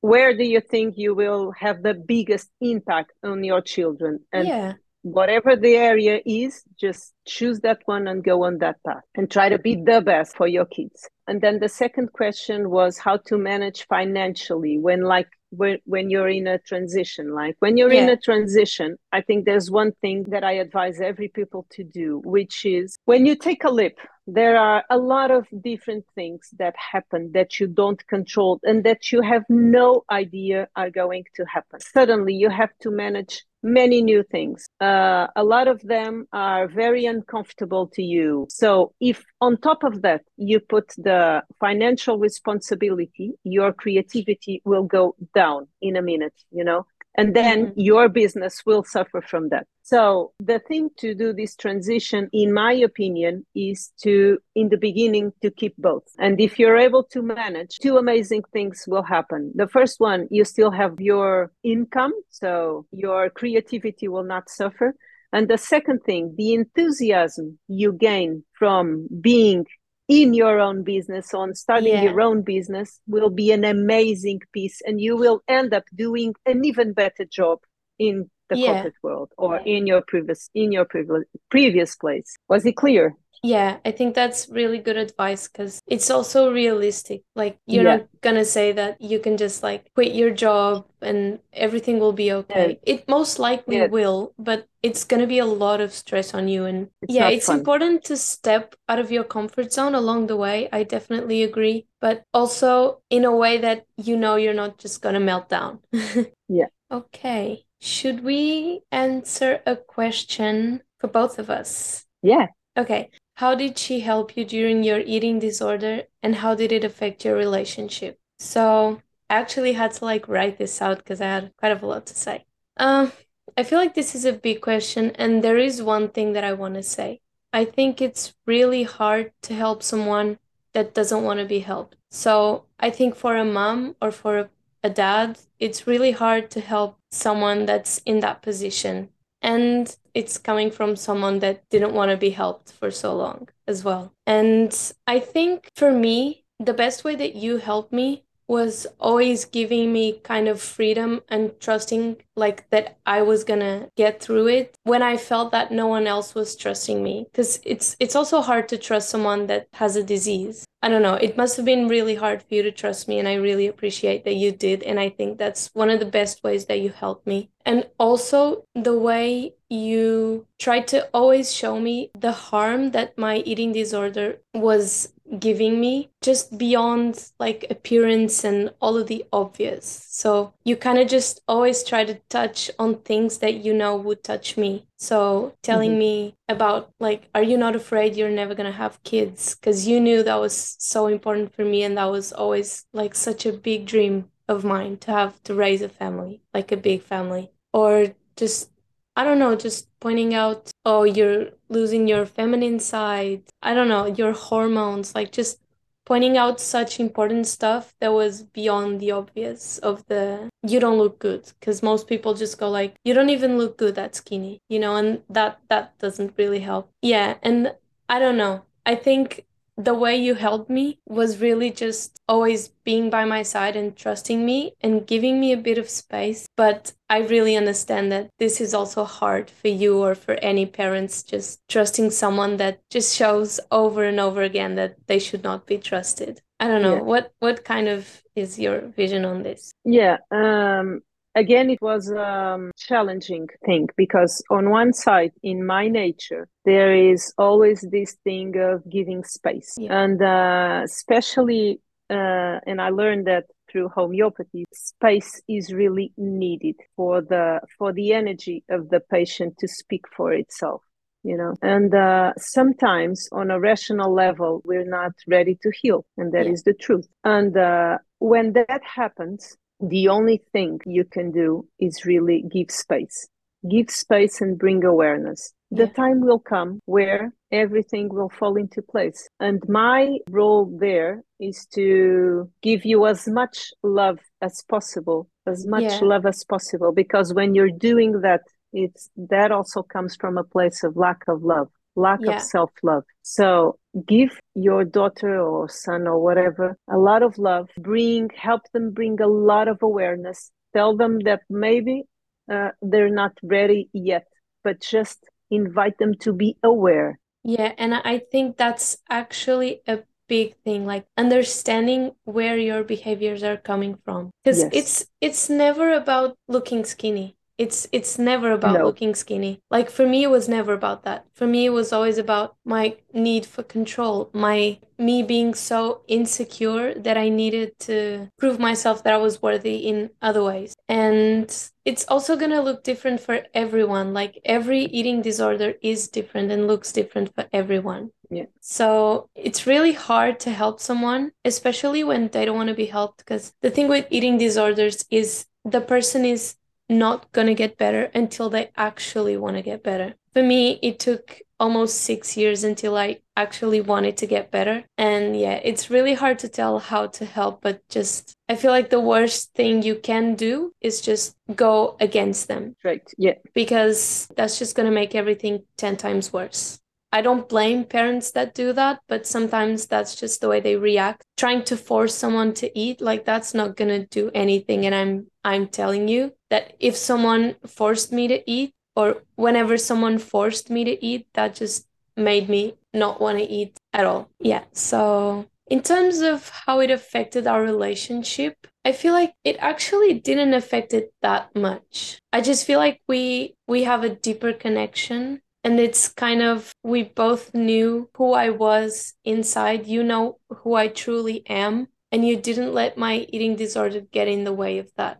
where 0.00 0.36
do 0.36 0.44
you 0.44 0.60
think 0.60 0.94
you 0.98 1.14
will 1.14 1.52
have 1.58 1.82
the 1.82 1.94
biggest 1.94 2.50
impact 2.60 3.12
on 3.22 3.42
your 3.42 3.62
children? 3.62 4.20
And 4.32 4.48
yeah 4.48 4.72
whatever 5.04 5.54
the 5.54 5.74
area 5.74 6.20
is, 6.24 6.62
just 6.80 7.12
choose 7.26 7.60
that 7.60 7.82
one 7.84 8.08
and 8.08 8.24
go 8.24 8.42
on 8.44 8.56
that 8.58 8.76
path 8.86 9.02
and 9.14 9.30
try 9.30 9.50
to 9.50 9.58
be 9.58 9.76
the 9.76 10.00
best 10.00 10.34
for 10.34 10.48
your 10.48 10.64
kids. 10.64 11.06
And 11.28 11.42
then 11.42 11.60
the 11.60 11.68
second 11.68 12.12
question 12.14 12.70
was 12.70 12.96
how 12.96 13.18
to 13.26 13.36
manage 13.36 13.86
financially 13.86 14.78
when 14.78 15.02
like 15.02 15.28
when, 15.50 15.78
when 15.84 16.10
you're 16.10 16.28
in 16.28 16.46
a 16.46 16.58
transition 16.58 17.32
like 17.32 17.54
when 17.60 17.76
you're 17.76 17.92
yeah. 17.92 18.02
in 18.02 18.08
a 18.08 18.16
transition 18.16 18.96
i 19.12 19.20
think 19.20 19.44
there's 19.44 19.70
one 19.70 19.92
thing 20.00 20.24
that 20.24 20.42
i 20.42 20.50
advise 20.52 21.00
every 21.00 21.28
people 21.28 21.64
to 21.70 21.84
do 21.84 22.20
which 22.24 22.66
is 22.66 22.98
when 23.04 23.24
you 23.24 23.36
take 23.36 23.62
a 23.62 23.70
leap 23.70 23.96
there 24.26 24.56
are 24.56 24.84
a 24.90 24.96
lot 24.98 25.30
of 25.30 25.46
different 25.62 26.04
things 26.14 26.48
that 26.58 26.74
happen 26.76 27.30
that 27.32 27.60
you 27.60 27.66
don't 27.66 28.06
control 28.06 28.58
and 28.62 28.84
that 28.84 29.12
you 29.12 29.20
have 29.20 29.44
no 29.48 30.04
idea 30.10 30.68
are 30.76 30.90
going 30.90 31.24
to 31.34 31.44
happen 31.44 31.78
suddenly 31.80 32.32
you 32.32 32.48
have 32.48 32.70
to 32.80 32.90
manage 32.90 33.44
many 33.64 34.02
new 34.02 34.22
things. 34.22 34.68
Uh, 34.80 35.26
a 35.34 35.42
lot 35.42 35.66
of 35.66 35.80
them 35.82 36.28
are 36.32 36.68
very 36.68 37.06
uncomfortable 37.06 37.88
to 37.94 38.02
you. 38.02 38.46
So, 38.50 38.92
if 39.00 39.24
on 39.40 39.56
top 39.56 39.82
of 39.82 40.02
that 40.02 40.22
you 40.36 40.60
put 40.60 40.88
the 40.98 41.42
financial 41.58 42.18
responsibility, 42.18 43.32
your 43.42 43.72
creativity 43.72 44.60
will 44.64 44.84
go 44.84 45.16
down 45.34 45.66
in 45.80 45.96
a 45.96 46.02
minute, 46.02 46.34
you 46.50 46.62
know? 46.62 46.86
And 47.16 47.34
then 47.34 47.66
mm-hmm. 47.66 47.80
your 47.80 48.08
business 48.08 48.62
will 48.66 48.84
suffer 48.84 49.20
from 49.20 49.48
that. 49.50 49.66
So 49.82 50.32
the 50.40 50.58
thing 50.58 50.90
to 50.98 51.14
do 51.14 51.32
this 51.32 51.54
transition 51.56 52.28
in 52.32 52.52
my 52.52 52.72
opinion 52.72 53.46
is 53.54 53.92
to 54.02 54.38
in 54.54 54.70
the 54.70 54.78
beginning 54.78 55.32
to 55.42 55.50
keep 55.50 55.76
both. 55.76 56.04
And 56.18 56.40
if 56.40 56.58
you're 56.58 56.78
able 56.78 57.04
to 57.12 57.22
manage 57.22 57.78
two 57.78 57.98
amazing 57.98 58.44
things 58.52 58.84
will 58.86 59.02
happen. 59.02 59.52
The 59.54 59.68
first 59.68 60.00
one 60.00 60.26
you 60.30 60.44
still 60.44 60.70
have 60.70 61.00
your 61.00 61.52
income 61.62 62.14
so 62.30 62.86
your 62.92 63.30
creativity 63.30 64.08
will 64.08 64.24
not 64.24 64.48
suffer. 64.48 64.94
And 65.32 65.48
the 65.48 65.58
second 65.58 66.00
thing 66.04 66.34
the 66.36 66.54
enthusiasm 66.54 67.58
you 67.68 67.92
gain 67.92 68.44
from 68.58 69.08
being 69.20 69.66
in 70.08 70.34
your 70.34 70.60
own 70.60 70.82
business 70.82 71.32
on 71.32 71.54
starting 71.54 71.94
yeah. 71.94 72.02
your 72.02 72.20
own 72.20 72.42
business 72.42 73.00
will 73.06 73.30
be 73.30 73.52
an 73.52 73.64
amazing 73.64 74.40
piece 74.52 74.80
and 74.86 75.00
you 75.00 75.16
will 75.16 75.42
end 75.48 75.72
up 75.72 75.84
doing 75.94 76.34
an 76.44 76.64
even 76.64 76.92
better 76.92 77.24
job 77.24 77.58
in 77.98 78.30
the 78.50 78.58
yeah. 78.58 78.72
corporate 78.74 78.94
world 79.02 79.32
or 79.38 79.56
in 79.58 79.86
your 79.86 80.02
previous 80.06 80.50
in 80.54 80.72
your 80.72 80.84
previous 80.84 81.24
previous 81.50 81.96
place 81.96 82.36
was 82.48 82.66
it 82.66 82.76
clear 82.76 83.16
yeah, 83.44 83.76
I 83.84 83.90
think 83.90 84.14
that's 84.14 84.48
really 84.48 84.78
good 84.78 84.96
advice 84.96 85.48
because 85.48 85.82
it's 85.86 86.10
also 86.10 86.50
realistic. 86.50 87.24
Like, 87.36 87.58
you're 87.66 87.84
yeah. 87.84 87.96
not 87.96 88.08
gonna 88.22 88.44
say 88.46 88.72
that 88.72 88.98
you 89.02 89.18
can 89.18 89.36
just 89.36 89.62
like 89.62 89.92
quit 89.94 90.14
your 90.14 90.30
job 90.30 90.86
and 91.02 91.40
everything 91.52 91.98
will 91.98 92.14
be 92.14 92.32
okay. 92.32 92.80
Yeah. 92.86 92.94
It 92.94 93.06
most 93.06 93.38
likely 93.38 93.76
yeah. 93.76 93.88
will, 93.88 94.32
but 94.38 94.66
it's 94.82 95.04
gonna 95.04 95.26
be 95.26 95.40
a 95.40 95.44
lot 95.44 95.82
of 95.82 95.92
stress 95.92 96.32
on 96.32 96.48
you. 96.48 96.64
And 96.64 96.88
it's 97.02 97.12
yeah, 97.12 97.28
it's 97.28 97.44
fun. 97.44 97.58
important 97.58 98.04
to 98.04 98.16
step 98.16 98.76
out 98.88 98.98
of 98.98 99.12
your 99.12 99.24
comfort 99.24 99.74
zone 99.74 99.94
along 99.94 100.28
the 100.28 100.36
way. 100.36 100.70
I 100.72 100.82
definitely 100.82 101.42
agree, 101.42 101.86
but 102.00 102.24
also 102.32 103.02
in 103.10 103.26
a 103.26 103.36
way 103.36 103.58
that 103.58 103.84
you 103.98 104.16
know 104.16 104.36
you're 104.36 104.54
not 104.54 104.78
just 104.78 105.02
gonna 105.02 105.20
melt 105.20 105.50
down. 105.50 105.80
yeah. 106.48 106.72
Okay. 106.90 107.66
Should 107.82 108.24
we 108.24 108.80
answer 108.90 109.60
a 109.66 109.76
question 109.76 110.82
for 110.98 111.08
both 111.08 111.38
of 111.38 111.50
us? 111.50 112.06
Yeah. 112.22 112.46
Okay. 112.76 113.10
How 113.38 113.54
did 113.54 113.78
she 113.78 114.00
help 114.00 114.36
you 114.36 114.44
during 114.44 114.84
your 114.84 115.00
eating 115.00 115.40
disorder 115.40 116.04
and 116.22 116.36
how 116.36 116.54
did 116.54 116.70
it 116.70 116.84
affect 116.84 117.24
your 117.24 117.34
relationship? 117.34 118.20
So 118.38 119.02
I 119.28 119.34
actually 119.36 119.72
had 119.72 119.92
to 119.94 120.04
like 120.04 120.28
write 120.28 120.58
this 120.58 120.80
out 120.80 120.98
because 120.98 121.20
I 121.20 121.26
had 121.26 121.56
quite 121.56 121.82
a 121.82 121.86
lot 121.86 122.06
to 122.06 122.14
say. 122.14 122.44
Um, 122.76 123.12
I 123.56 123.64
feel 123.64 123.78
like 123.78 123.94
this 123.94 124.14
is 124.14 124.24
a 124.24 124.32
big 124.32 124.60
question, 124.60 125.12
and 125.16 125.42
there 125.42 125.58
is 125.58 125.82
one 125.82 126.08
thing 126.08 126.32
that 126.32 126.44
I 126.44 126.52
want 126.52 126.74
to 126.74 126.82
say. 126.82 127.20
I 127.52 127.64
think 127.64 128.00
it's 128.00 128.34
really 128.46 128.82
hard 128.82 129.32
to 129.42 129.54
help 129.54 129.82
someone 129.82 130.38
that 130.72 130.94
doesn't 130.94 131.22
want 131.22 131.38
to 131.38 131.46
be 131.46 131.60
helped. 131.60 131.96
So 132.10 132.66
I 132.80 132.90
think 132.90 133.14
for 133.14 133.36
a 133.36 133.44
mom 133.44 133.96
or 134.02 134.10
for 134.10 134.38
a, 134.38 134.50
a 134.82 134.90
dad, 134.90 135.38
it's 135.58 135.86
really 135.86 136.10
hard 136.12 136.50
to 136.50 136.60
help 136.60 136.98
someone 137.10 137.66
that's 137.66 137.98
in 137.98 138.20
that 138.20 138.42
position 138.42 139.08
and 139.44 139.94
it's 140.14 140.38
coming 140.38 140.70
from 140.70 140.96
someone 140.96 141.40
that 141.40 141.68
didn't 141.68 141.92
want 141.94 142.10
to 142.10 142.16
be 142.16 142.30
helped 142.30 142.72
for 142.72 142.90
so 142.90 143.14
long 143.14 143.48
as 143.68 143.84
well. 143.84 144.14
And 144.26 144.74
I 145.06 145.20
think 145.20 145.68
for 145.76 145.92
me, 145.92 146.44
the 146.58 146.74
best 146.74 147.04
way 147.04 147.14
that 147.16 147.34
you 147.36 147.58
helped 147.58 147.92
me 147.92 148.23
was 148.48 148.86
always 149.00 149.44
giving 149.44 149.92
me 149.92 150.20
kind 150.22 150.48
of 150.48 150.60
freedom 150.60 151.22
and 151.28 151.52
trusting 151.60 152.16
like 152.36 152.68
that 152.70 152.98
I 153.06 153.22
was 153.22 153.44
going 153.44 153.60
to 153.60 153.88
get 153.96 154.20
through 154.20 154.48
it 154.48 154.76
when 154.84 155.02
I 155.02 155.16
felt 155.16 155.52
that 155.52 155.72
no 155.72 155.86
one 155.86 156.06
else 156.06 156.34
was 156.34 156.56
trusting 156.56 157.02
me 157.02 157.26
cuz 157.32 157.60
it's 157.64 157.96
it's 158.00 158.16
also 158.16 158.40
hard 158.42 158.68
to 158.68 158.78
trust 158.78 159.08
someone 159.08 159.46
that 159.46 159.68
has 159.74 159.96
a 159.96 160.02
disease. 160.02 160.64
I 160.82 160.90
don't 160.90 161.00
know, 161.00 161.14
it 161.14 161.38
must 161.38 161.56
have 161.56 161.64
been 161.64 161.88
really 161.88 162.14
hard 162.14 162.42
for 162.42 162.54
you 162.54 162.62
to 162.62 162.70
trust 162.70 163.08
me 163.08 163.18
and 163.18 163.26
I 163.26 163.34
really 163.34 163.66
appreciate 163.66 164.24
that 164.24 164.34
you 164.34 164.52
did 164.52 164.82
and 164.82 165.00
I 165.00 165.08
think 165.08 165.38
that's 165.38 165.70
one 165.72 165.88
of 165.88 165.98
the 165.98 166.14
best 166.18 166.44
ways 166.44 166.66
that 166.66 166.80
you 166.80 166.90
helped 166.90 167.26
me. 167.26 167.48
And 167.64 167.88
also 167.98 168.66
the 168.74 168.98
way 168.98 169.54
you 169.70 170.46
tried 170.58 170.86
to 170.88 171.08
always 171.14 171.54
show 171.54 171.80
me 171.80 172.10
the 172.18 172.32
harm 172.32 172.90
that 172.90 173.16
my 173.16 173.38
eating 173.38 173.72
disorder 173.72 174.40
was 174.52 175.13
giving 175.38 175.80
me 175.80 176.10
just 176.20 176.56
beyond 176.58 177.30
like 177.38 177.66
appearance 177.70 178.44
and 178.44 178.72
all 178.80 178.96
of 178.96 179.06
the 179.06 179.24
obvious. 179.32 180.06
So 180.10 180.52
you 180.64 180.76
kind 180.76 180.98
of 180.98 181.08
just 181.08 181.40
always 181.48 181.82
try 181.82 182.04
to 182.04 182.20
touch 182.28 182.70
on 182.78 182.96
things 182.96 183.38
that 183.38 183.54
you 183.64 183.72
know 183.72 183.96
would 183.96 184.22
touch 184.22 184.56
me. 184.56 184.86
So 184.96 185.54
telling 185.62 185.92
mm-hmm. 185.92 185.98
me 185.98 186.34
about 186.48 186.90
like, 187.00 187.28
are 187.34 187.42
you 187.42 187.56
not 187.56 187.76
afraid 187.76 188.16
you're 188.16 188.30
never 188.30 188.54
gonna 188.54 188.72
have 188.72 189.02
kids? 189.02 189.54
Because 189.54 189.88
you 189.88 190.00
knew 190.00 190.22
that 190.22 190.40
was 190.40 190.76
so 190.78 191.06
important 191.06 191.54
for 191.54 191.64
me 191.64 191.82
and 191.82 191.96
that 191.96 192.10
was 192.10 192.32
always 192.32 192.84
like 192.92 193.14
such 193.14 193.46
a 193.46 193.52
big 193.52 193.86
dream 193.86 194.30
of 194.48 194.64
mine 194.64 194.98
to 194.98 195.10
have 195.10 195.42
to 195.44 195.54
raise 195.54 195.80
a 195.82 195.88
family, 195.88 196.42
like 196.52 196.70
a 196.70 196.76
big 196.76 197.02
family. 197.02 197.50
Or 197.72 198.14
just 198.36 198.70
I 199.16 199.24
don't 199.24 199.38
know, 199.38 199.54
just 199.54 199.88
pointing 200.00 200.34
out, 200.34 200.70
oh, 200.84 201.04
you're 201.04 201.50
losing 201.68 202.08
your 202.08 202.26
feminine 202.26 202.80
side. 202.80 203.42
I 203.62 203.74
don't 203.74 203.88
know, 203.88 204.06
your 204.06 204.32
hormones, 204.32 205.14
like 205.14 205.30
just 205.30 205.60
pointing 206.04 206.36
out 206.36 206.60
such 206.60 207.00
important 207.00 207.46
stuff 207.46 207.94
that 208.00 208.12
was 208.12 208.42
beyond 208.42 209.00
the 209.00 209.10
obvious 209.10 209.78
of 209.78 210.04
the 210.06 210.50
you 210.66 210.78
don't 210.80 210.98
look 210.98 211.18
good. 211.18 211.50
Because 211.58 211.82
most 211.82 212.06
people 212.06 212.34
just 212.34 212.58
go 212.58 212.68
like 212.68 212.96
you 213.04 213.14
don't 213.14 213.30
even 213.30 213.56
look 213.56 213.78
good 213.78 213.94
that 213.94 214.14
skinny 214.14 214.60
you 214.68 214.78
know 214.78 214.96
and 214.96 215.22
that 215.30 215.60
that 215.68 215.98
doesn't 215.98 216.34
really 216.36 216.60
help. 216.60 216.90
Yeah 217.02 217.36
and 217.42 217.74
i 218.08 218.18
don't 218.18 218.36
know. 218.36 218.64
I 218.86 218.96
think 218.96 219.46
the 219.76 219.94
way 219.94 220.16
you 220.16 220.34
helped 220.34 220.70
me 220.70 221.00
was 221.06 221.40
really 221.40 221.70
just 221.70 222.20
always 222.28 222.68
being 222.84 223.10
by 223.10 223.24
my 223.24 223.42
side 223.42 223.76
and 223.76 223.96
trusting 223.96 224.44
me 224.44 224.74
and 224.80 225.06
giving 225.06 225.40
me 225.40 225.52
a 225.52 225.56
bit 225.56 225.78
of 225.78 225.90
space. 225.90 226.48
But 226.56 226.92
I 227.10 227.18
really 227.18 227.56
understand 227.56 228.12
that 228.12 228.30
this 228.38 228.60
is 228.60 228.72
also 228.72 229.04
hard 229.04 229.50
for 229.50 229.68
you 229.68 230.02
or 230.02 230.14
for 230.14 230.34
any 230.34 230.66
parents 230.66 231.22
just 231.22 231.60
trusting 231.68 232.10
someone 232.10 232.56
that 232.58 232.80
just 232.90 233.16
shows 233.16 233.58
over 233.70 234.04
and 234.04 234.20
over 234.20 234.42
again 234.42 234.76
that 234.76 234.96
they 235.06 235.18
should 235.18 235.42
not 235.42 235.66
be 235.66 235.78
trusted. 235.78 236.40
I 236.60 236.68
don't 236.68 236.82
know. 236.82 236.96
Yeah. 236.96 237.02
What 237.02 237.32
what 237.40 237.64
kind 237.64 237.88
of 237.88 238.22
is 238.36 238.58
your 238.58 238.80
vision 238.80 239.24
on 239.24 239.42
this? 239.42 239.74
Yeah. 239.84 240.18
Um 240.30 241.02
again 241.34 241.70
it 241.70 241.80
was 241.80 242.10
a 242.10 242.22
um, 242.22 242.70
challenging 242.76 243.48
thing 243.64 243.88
because 243.96 244.42
on 244.50 244.70
one 244.70 244.92
side 244.92 245.32
in 245.42 245.64
my 245.64 245.88
nature 245.88 246.48
there 246.64 246.94
is 246.94 247.32
always 247.38 247.80
this 247.90 248.16
thing 248.24 248.56
of 248.58 248.88
giving 248.88 249.24
space 249.24 249.74
yeah. 249.78 250.02
and 250.02 250.22
uh, 250.22 250.82
especially 250.84 251.80
uh, 252.10 252.58
and 252.66 252.80
i 252.80 252.90
learned 252.90 253.26
that 253.26 253.44
through 253.70 253.88
homeopathy 253.88 254.64
space 254.72 255.42
is 255.48 255.72
really 255.72 256.12
needed 256.16 256.76
for 256.96 257.20
the 257.20 257.60
for 257.78 257.92
the 257.92 258.12
energy 258.12 258.62
of 258.70 258.88
the 258.90 259.00
patient 259.00 259.54
to 259.58 259.66
speak 259.66 260.04
for 260.16 260.32
itself 260.32 260.82
you 261.24 261.36
know 261.36 261.54
and 261.62 261.94
uh, 261.94 262.32
sometimes 262.36 263.28
on 263.32 263.50
a 263.50 263.58
rational 263.58 264.12
level 264.12 264.62
we're 264.64 264.84
not 264.84 265.12
ready 265.26 265.58
to 265.62 265.72
heal 265.80 266.04
and 266.16 266.32
that 266.32 266.46
yeah. 266.46 266.52
is 266.52 266.62
the 266.62 266.74
truth 266.74 267.08
and 267.24 267.56
uh, 267.56 267.98
when 268.18 268.52
that 268.52 268.82
happens 268.84 269.56
the 269.88 270.08
only 270.08 270.42
thing 270.52 270.78
you 270.86 271.04
can 271.04 271.30
do 271.30 271.66
is 271.78 272.04
really 272.04 272.44
give 272.52 272.70
space 272.70 273.28
give 273.70 273.90
space 273.90 274.40
and 274.40 274.58
bring 274.58 274.84
awareness 274.84 275.52
yeah. 275.70 275.86
the 275.86 275.92
time 275.92 276.20
will 276.20 276.38
come 276.38 276.80
where 276.86 277.32
everything 277.54 278.08
will 278.08 278.28
fall 278.28 278.56
into 278.56 278.82
place. 278.82 279.28
And 279.40 279.62
my 279.68 280.18
role 280.28 280.76
there 280.80 281.22
is 281.38 281.66
to 281.74 282.50
give 282.62 282.84
you 282.84 283.06
as 283.06 283.28
much 283.28 283.70
love 283.82 284.18
as 284.42 284.62
possible, 284.68 285.28
as 285.46 285.66
much 285.66 285.84
Yeah. 285.84 286.00
love 286.02 286.26
as 286.26 286.44
possible. 286.44 286.92
Because 286.92 287.32
when 287.32 287.54
you're 287.54 287.78
doing 287.90 288.20
that, 288.22 288.42
it's 288.72 289.08
that 289.16 289.52
also 289.52 289.82
comes 289.82 290.16
from 290.16 290.36
a 290.36 290.44
place 290.44 290.82
of 290.82 290.96
lack 290.96 291.22
of 291.28 291.42
love, 291.42 291.68
lack 291.94 292.20
Yeah. 292.22 292.36
of 292.36 292.42
self 292.42 292.72
love. 292.82 293.04
So 293.22 293.78
give 294.06 294.32
your 294.54 294.84
daughter 294.84 295.40
or 295.40 295.68
son 295.68 296.06
or 296.06 296.18
whatever 296.18 296.76
a 296.90 296.98
lot 296.98 297.22
of 297.22 297.38
love, 297.38 297.68
bring, 297.78 298.30
help 298.36 298.62
them 298.72 298.90
bring 298.92 299.20
a 299.20 299.26
lot 299.26 299.68
of 299.68 299.78
awareness, 299.82 300.50
tell 300.74 300.96
them 300.96 301.20
that 301.20 301.42
maybe 301.50 302.04
uh, 302.52 302.68
they're 302.82 303.10
not 303.10 303.32
ready 303.42 303.88
yet, 303.92 304.24
but 304.62 304.80
just 304.80 305.26
invite 305.50 305.98
them 305.98 306.14
to 306.20 306.32
be 306.32 306.56
aware. 306.62 307.18
Yeah, 307.42 307.72
and 307.76 307.94
I 307.94 308.18
think 308.18 308.56
that's 308.56 308.96
actually 309.10 309.82
a 309.86 310.00
big 310.28 310.56
thing, 310.64 310.86
like 310.86 311.06
understanding 311.18 312.12
where 312.24 312.56
your 312.56 312.82
behaviors 312.84 313.42
are 313.42 313.56
coming 313.56 313.96
from. 314.04 314.30
Because 314.42 314.60
Yes. 314.60 314.70
it's 314.72 315.06
it's 315.20 315.50
never 315.50 315.92
about 315.92 316.36
looking 316.48 316.84
skinny. 316.84 317.36
It's 317.56 317.86
it's 317.92 318.18
never 318.18 318.50
about 318.50 318.74
No. 318.74 318.84
looking 318.84 319.14
skinny. 319.14 319.60
Like 319.70 319.88
for 319.90 320.06
me, 320.06 320.24
it 320.24 320.30
was 320.30 320.48
never 320.48 320.72
about 320.72 321.04
that. 321.04 321.24
For 321.34 321.46
me, 321.46 321.66
it 321.66 321.70
was 321.70 321.92
always 321.92 322.18
about 322.18 322.56
my 322.64 322.96
need 323.12 323.46
for 323.46 323.62
control, 323.62 324.28
my 324.32 324.78
me 324.98 325.22
being 325.22 325.54
so 325.54 326.02
insecure 326.08 326.94
that 326.94 327.16
I 327.16 327.28
needed 327.28 327.78
to 327.80 328.28
prove 328.38 328.58
myself 328.58 329.02
that 329.04 329.12
I 329.12 329.18
was 329.18 329.42
worthy 329.42 329.76
in 329.88 330.10
other 330.22 330.42
ways. 330.42 330.74
And 330.88 331.46
it's 331.84 332.04
also 332.08 332.36
gonna 332.36 332.60
look 332.62 332.82
different 332.82 333.20
for 333.20 333.42
everyone. 333.54 334.14
Like 334.14 334.40
every 334.44 334.82
eating 334.86 335.22
disorder 335.22 335.74
is 335.82 336.08
different 336.08 336.50
and 336.50 336.66
looks 336.66 336.92
different 336.92 337.34
for 337.34 337.44
everyone. 337.52 338.10
Yeah. 338.30 338.46
So 338.60 339.28
it's 339.36 339.66
really 339.66 339.92
hard 339.92 340.40
to 340.40 340.50
help 340.50 340.80
someone, 340.80 341.32
especially 341.44 342.02
when 342.02 342.28
they 342.28 342.44
don't 342.44 342.56
want 342.56 342.68
to 342.68 342.74
be 342.74 342.86
helped. 342.86 343.18
Because 343.18 343.52
the 343.62 343.70
thing 343.70 343.88
with 343.88 344.06
eating 344.10 344.38
disorders 344.38 345.04
is 345.10 345.46
the 345.64 345.80
person 345.80 346.24
is 346.24 346.56
not 346.88 347.30
going 347.32 347.46
to 347.46 347.54
get 347.54 347.78
better 347.78 348.10
until 348.14 348.50
they 348.50 348.70
actually 348.76 349.36
want 349.36 349.56
to 349.56 349.62
get 349.62 349.82
better. 349.82 350.14
For 350.32 350.42
me, 350.42 350.78
it 350.82 350.98
took 350.98 351.40
almost 351.60 352.00
six 352.02 352.36
years 352.36 352.64
until 352.64 352.96
I 352.96 353.20
actually 353.36 353.80
wanted 353.80 354.16
to 354.18 354.26
get 354.26 354.50
better. 354.50 354.84
And 354.98 355.38
yeah, 355.38 355.60
it's 355.62 355.88
really 355.90 356.14
hard 356.14 356.38
to 356.40 356.48
tell 356.48 356.78
how 356.80 357.06
to 357.06 357.24
help, 357.24 357.62
but 357.62 357.80
just 357.88 358.34
I 358.48 358.56
feel 358.56 358.70
like 358.72 358.90
the 358.90 359.00
worst 359.00 359.54
thing 359.54 359.82
you 359.82 359.94
can 359.94 360.34
do 360.34 360.72
is 360.80 361.00
just 361.00 361.36
go 361.54 361.96
against 362.00 362.48
them 362.48 362.74
Right. 362.84 363.02
Yeah. 363.16 363.34
because 363.54 364.28
that's 364.36 364.58
just 364.58 364.74
going 364.76 364.86
to 364.88 364.94
make 364.94 365.14
everything 365.14 365.62
10 365.76 365.96
times 365.96 366.32
worse. 366.32 366.80
I 367.14 367.20
don't 367.20 367.48
blame 367.48 367.84
parents 367.84 368.32
that 368.32 368.54
do 368.54 368.72
that, 368.72 368.98
but 369.06 369.24
sometimes 369.24 369.86
that's 369.86 370.16
just 370.16 370.40
the 370.40 370.48
way 370.48 370.58
they 370.58 370.74
react. 370.74 371.22
Trying 371.36 371.62
to 371.66 371.76
force 371.76 372.12
someone 372.12 372.52
to 372.54 372.76
eat 372.76 373.00
like 373.00 373.24
that's 373.24 373.54
not 373.54 373.76
going 373.76 373.90
to 373.90 374.04
do 374.06 374.32
anything 374.34 374.84
and 374.84 374.92
I'm 374.92 375.28
I'm 375.44 375.68
telling 375.68 376.08
you 376.08 376.32
that 376.50 376.74
if 376.80 376.96
someone 376.96 377.54
forced 377.64 378.10
me 378.10 378.26
to 378.26 378.42
eat 378.50 378.72
or 378.96 379.22
whenever 379.36 379.76
someone 379.78 380.18
forced 380.18 380.70
me 380.70 380.82
to 380.82 381.04
eat, 381.04 381.28
that 381.34 381.54
just 381.54 381.86
made 382.16 382.48
me 382.48 382.74
not 382.92 383.20
want 383.20 383.38
to 383.38 383.44
eat 383.44 383.78
at 383.92 384.06
all. 384.06 384.28
Yeah. 384.40 384.64
So, 384.72 385.46
in 385.68 385.82
terms 385.82 386.18
of 386.18 386.48
how 386.48 386.80
it 386.80 386.90
affected 386.90 387.46
our 387.46 387.62
relationship, 387.62 388.66
I 388.84 388.90
feel 388.90 389.12
like 389.12 389.34
it 389.44 389.56
actually 389.60 390.14
didn't 390.14 390.54
affect 390.54 390.92
it 390.92 391.12
that 391.22 391.54
much. 391.54 392.18
I 392.32 392.40
just 392.40 392.66
feel 392.66 392.80
like 392.80 393.00
we 393.06 393.54
we 393.68 393.84
have 393.84 394.02
a 394.02 394.16
deeper 394.16 394.52
connection 394.52 395.42
and 395.64 395.80
it's 395.80 396.08
kind 396.08 396.42
of 396.42 396.72
we 396.82 397.04
both 397.04 397.54
knew 397.54 398.10
who 398.16 398.32
I 398.34 398.50
was 398.50 399.14
inside. 399.24 399.86
You 399.86 400.02
know 400.04 400.38
who 400.50 400.74
I 400.74 400.88
truly 400.88 401.42
am 401.48 401.88
and 402.12 402.26
you 402.26 402.36
didn't 402.36 402.72
let 402.74 402.96
my 402.96 403.26
eating 403.30 403.56
disorder 403.56 404.00
get 404.00 404.28
in 404.28 404.44
the 404.44 404.52
way 404.52 404.78
of 404.78 404.92
that. 404.96 405.18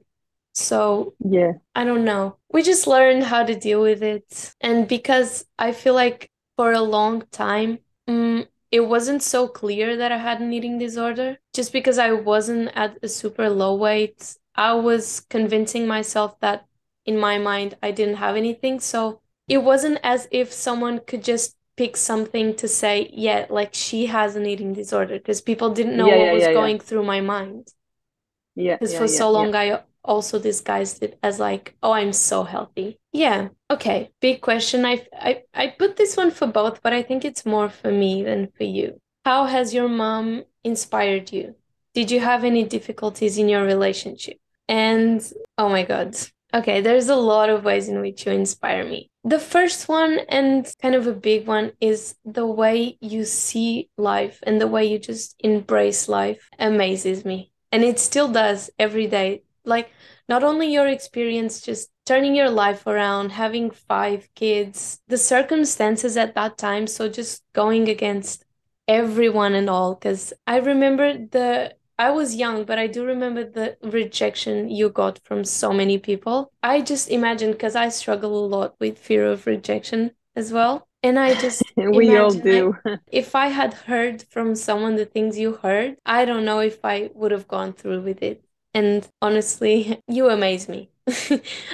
So, 0.52 1.14
Yeah. 1.18 1.54
I 1.74 1.84
don't 1.84 2.04
know. 2.04 2.36
We 2.52 2.62
just 2.62 2.86
learned 2.86 3.24
how 3.24 3.42
to 3.44 3.56
deal 3.58 3.82
with 3.82 4.02
it. 4.02 4.54
And 4.60 4.86
because 4.86 5.44
I 5.58 5.72
feel 5.72 5.94
like 5.94 6.30
for 6.56 6.72
a 6.72 6.80
long 6.80 7.24
time, 7.32 7.80
mm, 8.08 8.46
it 8.70 8.80
wasn't 8.80 9.22
so 9.22 9.48
clear 9.48 9.96
that 9.96 10.12
I 10.12 10.18
had 10.18 10.40
an 10.40 10.52
eating 10.52 10.78
disorder. 10.78 11.38
Just 11.52 11.72
because 11.72 11.98
I 11.98 12.12
wasn't 12.12 12.70
at 12.76 12.98
a 13.02 13.08
super 13.08 13.50
low 13.50 13.74
weight, 13.74 14.36
I 14.54 14.74
was 14.74 15.20
convincing 15.28 15.88
myself 15.88 16.38
that 16.40 16.66
in 17.04 17.18
my 17.18 17.38
mind 17.38 17.76
I 17.82 17.90
didn't 17.90 18.16
have 18.16 18.36
anything. 18.36 18.78
So 18.78 19.20
it 19.48 19.58
wasn't 19.58 19.98
as 20.02 20.28
if 20.30 20.52
someone 20.52 21.00
could 21.06 21.22
just 21.24 21.56
pick 21.76 21.96
something 21.96 22.54
to 22.56 22.68
say, 22.68 23.10
yeah, 23.12 23.46
like 23.50 23.74
she 23.74 24.06
has 24.06 24.36
an 24.36 24.46
eating 24.46 24.72
disorder, 24.72 25.16
because 25.18 25.40
people 25.40 25.70
didn't 25.70 25.96
know 25.96 26.06
Yeah, 26.06 26.16
what 26.16 26.26
yeah, 26.26 26.32
was 26.32 26.42
yeah, 26.44 26.52
going 26.52 26.78
through 26.78 27.04
my 27.04 27.20
mind. 27.20 27.68
Yeah. 28.54 28.76
Because 28.76 28.94
for 28.94 29.08
so 29.08 29.30
long, 29.30 29.54
I 29.54 29.82
also 30.04 30.38
disguised 30.38 31.02
it 31.02 31.18
as 31.22 31.40
like, 31.40 31.74
oh, 31.82 31.92
I'm 31.92 32.12
so 32.12 32.44
healthy. 32.44 32.98
Yeah. 33.12 33.48
Okay. 33.70 34.10
Big 34.20 34.40
question. 34.40 34.84
I, 34.84 35.06
I, 35.12 35.42
I 35.52 35.68
put 35.68 35.96
this 35.96 36.16
one 36.16 36.30
for 36.30 36.46
both, 36.46 36.82
but 36.82 36.92
I 36.92 37.02
think 37.02 37.24
it's 37.24 37.44
more 37.46 37.68
for 37.68 37.90
me 37.90 38.22
than 38.22 38.48
for 38.56 38.64
you. 38.64 39.00
How 39.24 39.46
has 39.46 39.74
your 39.74 39.88
mom 39.88 40.44
inspired 40.62 41.32
you? 41.32 41.56
Did 41.94 42.10
you 42.10 42.20
have 42.20 42.44
any 42.44 42.64
difficulties 42.64 43.38
in 43.38 43.48
your 43.48 43.64
relationship? 43.64 44.38
And 44.68 45.20
oh 45.58 45.68
my 45.68 45.82
God. 45.82 46.16
Okay, 46.52 46.80
there's 46.80 47.08
a 47.08 47.16
lot 47.16 47.50
of 47.50 47.64
ways 47.64 47.88
in 47.88 48.00
which 48.00 48.26
you 48.26 48.32
inspire 48.32 48.84
me. 48.84 49.10
The 49.26 49.38
first 49.38 49.88
one, 49.88 50.18
and 50.28 50.70
kind 50.82 50.94
of 50.94 51.06
a 51.06 51.14
big 51.14 51.46
one, 51.46 51.72
is 51.80 52.14
the 52.26 52.46
way 52.46 52.98
you 53.00 53.24
see 53.24 53.88
life 53.96 54.40
and 54.42 54.60
the 54.60 54.66
way 54.66 54.84
you 54.84 54.98
just 54.98 55.34
embrace 55.38 56.08
life 56.10 56.50
amazes 56.58 57.24
me. 57.24 57.50
And 57.72 57.82
it 57.82 57.98
still 57.98 58.28
does 58.28 58.68
every 58.78 59.06
day. 59.06 59.42
Like, 59.64 59.90
not 60.28 60.44
only 60.44 60.70
your 60.70 60.86
experience 60.86 61.62
just 61.62 61.88
turning 62.04 62.34
your 62.34 62.50
life 62.50 62.86
around, 62.86 63.32
having 63.32 63.70
five 63.70 64.28
kids, 64.34 65.00
the 65.08 65.16
circumstances 65.16 66.18
at 66.18 66.34
that 66.34 66.58
time, 66.58 66.86
so 66.86 67.08
just 67.08 67.42
going 67.54 67.88
against 67.88 68.44
everyone 68.86 69.54
and 69.54 69.70
all. 69.70 69.94
Because 69.94 70.34
I 70.46 70.58
remember 70.58 71.16
the 71.16 71.74
I 71.98 72.10
was 72.10 72.34
young, 72.34 72.64
but 72.64 72.78
I 72.78 72.86
do 72.86 73.04
remember 73.04 73.44
the 73.44 73.76
rejection 73.82 74.68
you 74.68 74.88
got 74.88 75.20
from 75.24 75.44
so 75.44 75.72
many 75.72 75.98
people. 75.98 76.52
I 76.62 76.80
just 76.80 77.08
imagine 77.08 77.52
because 77.52 77.76
I 77.76 77.88
struggle 77.88 78.44
a 78.44 78.46
lot 78.46 78.74
with 78.80 78.98
fear 78.98 79.26
of 79.26 79.46
rejection 79.46 80.12
as 80.34 80.52
well. 80.52 80.88
And 81.02 81.18
I 81.18 81.34
just 81.34 81.62
We 81.76 82.16
all 82.16 82.30
do. 82.30 82.76
if 83.12 83.34
I 83.34 83.48
had 83.48 83.74
heard 83.74 84.24
from 84.30 84.54
someone 84.54 84.96
the 84.96 85.04
things 85.04 85.38
you 85.38 85.54
heard, 85.54 85.96
I 86.04 86.24
don't 86.24 86.44
know 86.44 86.60
if 86.60 86.84
I 86.84 87.10
would 87.14 87.30
have 87.30 87.46
gone 87.46 87.72
through 87.72 88.02
with 88.02 88.22
it. 88.22 88.42
And 88.72 89.06
honestly, 89.22 90.00
you 90.08 90.28
amaze 90.30 90.68
me. 90.68 90.90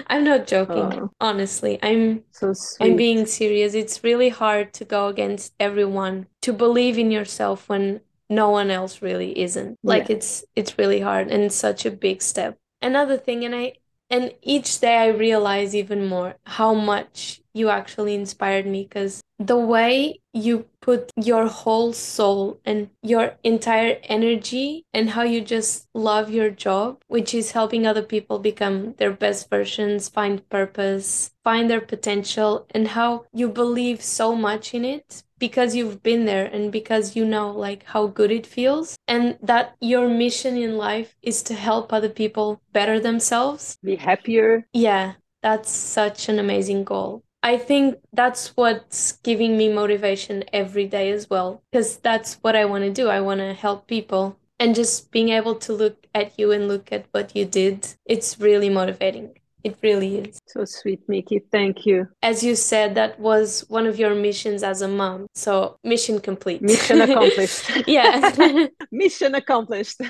I'm 0.08 0.24
not 0.24 0.48
joking. 0.48 1.00
Oh. 1.00 1.10
Honestly, 1.20 1.78
I'm 1.82 2.24
So 2.32 2.52
I'm 2.80 2.96
being 2.96 3.26
serious. 3.26 3.74
It's 3.74 4.02
really 4.02 4.28
hard 4.28 4.74
to 4.74 4.84
go 4.84 5.06
against 5.06 5.54
everyone, 5.60 6.26
to 6.42 6.52
believe 6.52 6.98
in 6.98 7.12
yourself 7.12 7.68
when 7.68 8.00
no 8.30 8.50
one 8.50 8.70
else 8.70 9.02
really 9.02 9.38
isn't. 9.38 9.78
Like 9.82 10.08
Yeah. 10.08 10.16
it's 10.16 10.44
it's 10.56 10.78
really 10.78 11.00
hard 11.00 11.28
and 11.28 11.42
it's 11.42 11.56
such 11.56 11.84
a 11.86 11.90
big 11.90 12.22
step. 12.22 12.56
Another 12.82 13.18
thing, 13.18 13.44
and 13.44 13.54
I 13.54 13.74
and 14.08 14.34
each 14.42 14.80
day 14.80 14.96
I 14.96 15.08
realize 15.08 15.74
even 15.74 16.06
more 16.06 16.36
how 16.44 16.74
much 16.74 17.42
you 17.54 17.68
actually 17.68 18.14
inspired 18.14 18.66
me 18.66 18.84
because 18.84 19.20
the 19.38 19.56
way 19.56 20.20
you 20.34 20.66
put 20.82 21.10
your 21.16 21.46
whole 21.46 21.92
soul 21.94 22.60
and 22.64 22.90
your 23.02 23.34
entire 23.42 23.98
energy 24.04 24.84
and 24.92 25.10
how 25.10 25.22
you 25.22 25.40
just 25.40 25.86
love 25.94 26.30
your 26.30 26.50
job, 26.50 27.02
which 27.08 27.32
is 27.34 27.52
helping 27.52 27.86
other 27.86 28.02
people 28.02 28.38
become 28.38 28.92
their 28.98 29.10
best 29.12 29.48
versions, 29.48 30.10
find 30.10 30.46
purpose, 30.50 31.30
find 31.42 31.70
their 31.70 31.80
potential, 31.80 32.66
and 32.72 32.88
how 32.88 33.24
you 33.32 33.48
believe 33.48 34.02
so 34.02 34.36
much 34.36 34.74
in 34.74 34.84
it 34.84 35.22
because 35.38 35.74
you've 35.74 36.02
been 36.02 36.26
there 36.26 36.44
and 36.44 36.70
because 36.70 37.16
you 37.16 37.24
know 37.24 37.50
like 37.50 37.82
how 37.84 38.06
good 38.06 38.30
it 38.30 38.46
feels 38.46 38.94
and 39.08 39.38
that 39.42 39.74
your 39.80 40.06
mission 40.06 40.54
in 40.56 40.76
life 40.76 41.16
is 41.22 41.42
to 41.42 41.54
help 41.54 41.92
other 41.94 42.10
people 42.10 42.60
better 42.74 43.00
themselves 43.00 43.78
Be 43.82 43.96
happier. 43.96 44.66
yeah, 44.74 45.14
that's 45.42 45.70
such 45.70 46.28
an 46.28 46.38
amazing 46.38 46.84
goal. 46.84 47.22
I 47.42 47.56
think 47.56 47.98
that's 48.12 48.56
what's 48.56 49.12
giving 49.12 49.56
me 49.56 49.72
motivation 49.72 50.44
every 50.52 50.86
day 50.86 51.10
as 51.10 51.30
well, 51.30 51.62
because 51.70 51.96
that's 51.98 52.34
what 52.42 52.54
I 52.54 52.66
want 52.66 52.84
to 52.84 52.90
do. 52.90 53.08
I 53.08 53.20
want 53.20 53.40
to 53.40 53.54
help 53.54 53.86
people. 53.86 54.36
And 54.58 54.74
just 54.74 55.10
being 55.10 55.30
able 55.30 55.54
to 55.54 55.72
look 55.72 56.06
at 56.14 56.38
you 56.38 56.52
and 56.52 56.68
look 56.68 56.92
at 56.92 57.06
what 57.12 57.34
you 57.34 57.46
did, 57.46 57.94
it's 58.04 58.38
really 58.38 58.68
motivating. 58.68 59.30
It 59.64 59.76
really 59.82 60.18
is. 60.18 60.38
So 60.46 60.64
sweet, 60.64 61.00
Miki. 61.08 61.40
Thank 61.50 61.86
you. 61.86 62.08
As 62.22 62.42
you 62.42 62.54
said, 62.56 62.94
that 62.94 63.18
was 63.20 63.64
one 63.68 63.86
of 63.86 63.98
your 63.98 64.14
missions 64.14 64.62
as 64.62 64.82
a 64.82 64.88
mom. 64.88 65.26
So, 65.34 65.76
mission 65.84 66.20
complete. 66.20 66.62
Mission 66.62 67.00
accomplished. 67.06 67.70
yeah. 67.86 68.66
Mission 68.92 69.34
accomplished. 69.34 70.00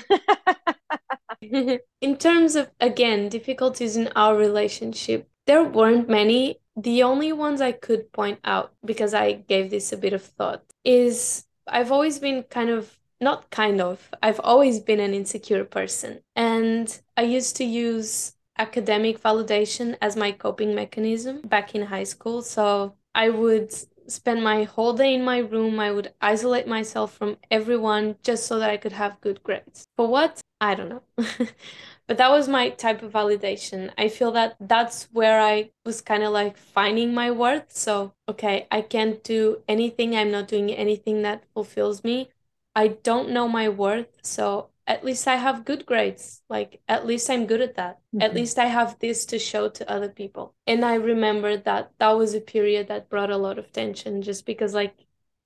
In 1.41 2.17
terms 2.17 2.55
of, 2.55 2.69
again, 2.79 3.29
difficulties 3.29 3.97
in 3.97 4.09
our 4.15 4.35
relationship, 4.37 5.27
there 5.45 5.63
weren't 5.63 6.09
many. 6.09 6.59
The 6.75 7.03
only 7.03 7.33
ones 7.33 7.61
I 7.61 7.71
could 7.73 8.11
point 8.13 8.39
out, 8.43 8.73
because 8.85 9.13
I 9.13 9.33
gave 9.33 9.69
this 9.69 9.91
a 9.91 9.97
bit 9.97 10.13
of 10.13 10.23
thought, 10.23 10.63
is 10.83 11.45
I've 11.67 11.91
always 11.91 12.19
been 12.19 12.43
kind 12.43 12.69
of, 12.69 12.97
not 13.19 13.49
kind 13.51 13.81
of, 13.81 14.09
I've 14.23 14.39
always 14.43 14.79
been 14.79 14.99
an 14.99 15.13
insecure 15.13 15.63
person. 15.65 16.21
And 16.35 16.99
I 17.17 17.23
used 17.23 17.55
to 17.57 17.63
use 17.63 18.33
academic 18.57 19.21
validation 19.21 19.97
as 20.01 20.15
my 20.15 20.31
coping 20.31 20.73
mechanism 20.75 21.41
back 21.41 21.75
in 21.75 21.83
high 21.83 22.03
school. 22.03 22.41
So 22.41 22.95
I 23.13 23.29
would 23.29 23.73
spend 24.07 24.43
my 24.43 24.63
whole 24.63 24.93
day 24.93 25.13
in 25.13 25.23
my 25.23 25.39
room. 25.39 25.79
I 25.79 25.91
would 25.91 26.13
isolate 26.21 26.67
myself 26.67 27.13
from 27.13 27.37
everyone 27.49 28.15
just 28.23 28.45
so 28.45 28.59
that 28.59 28.69
I 28.69 28.77
could 28.77 28.91
have 28.93 29.21
good 29.21 29.41
grades. 29.43 29.85
For 29.97 30.07
what? 30.07 30.41
I 30.59 30.75
don't 30.75 30.89
know. 30.89 31.03
but 32.11 32.17
that 32.17 32.29
was 32.29 32.49
my 32.49 32.67
type 32.67 33.03
of 33.03 33.13
validation. 33.13 33.89
I 33.97 34.09
feel 34.09 34.33
that 34.33 34.57
that's 34.59 35.07
where 35.13 35.39
I 35.39 35.71
was 35.85 36.01
kind 36.01 36.23
of 36.23 36.33
like 36.33 36.57
finding 36.57 37.13
my 37.13 37.31
worth. 37.31 37.71
So, 37.71 38.11
okay, 38.27 38.67
I 38.69 38.81
can't 38.81 39.23
do 39.23 39.63
anything. 39.65 40.17
I'm 40.17 40.29
not 40.29 40.49
doing 40.49 40.71
anything 40.71 41.21
that 41.21 41.45
fulfills 41.53 42.03
me. 42.03 42.29
I 42.75 42.89
don't 42.89 43.29
know 43.29 43.47
my 43.47 43.69
worth. 43.69 44.09
So, 44.23 44.71
at 44.85 45.05
least 45.05 45.25
I 45.25 45.37
have 45.37 45.63
good 45.63 45.85
grades. 45.85 46.41
Like, 46.49 46.81
at 46.89 47.05
least 47.05 47.29
I'm 47.29 47.45
good 47.45 47.61
at 47.61 47.75
that. 47.75 47.99
Mm-hmm. 48.13 48.23
At 48.23 48.33
least 48.33 48.59
I 48.59 48.65
have 48.65 48.99
this 48.99 49.25
to 49.27 49.39
show 49.39 49.69
to 49.69 49.89
other 49.89 50.09
people. 50.09 50.53
And 50.67 50.83
I 50.83 50.95
remember 50.95 51.55
that 51.55 51.93
that 51.99 52.17
was 52.17 52.33
a 52.33 52.41
period 52.41 52.89
that 52.89 53.07
brought 53.07 53.31
a 53.31 53.37
lot 53.37 53.57
of 53.57 53.71
tension 53.71 54.21
just 54.21 54.45
because, 54.45 54.73
like, 54.73 54.95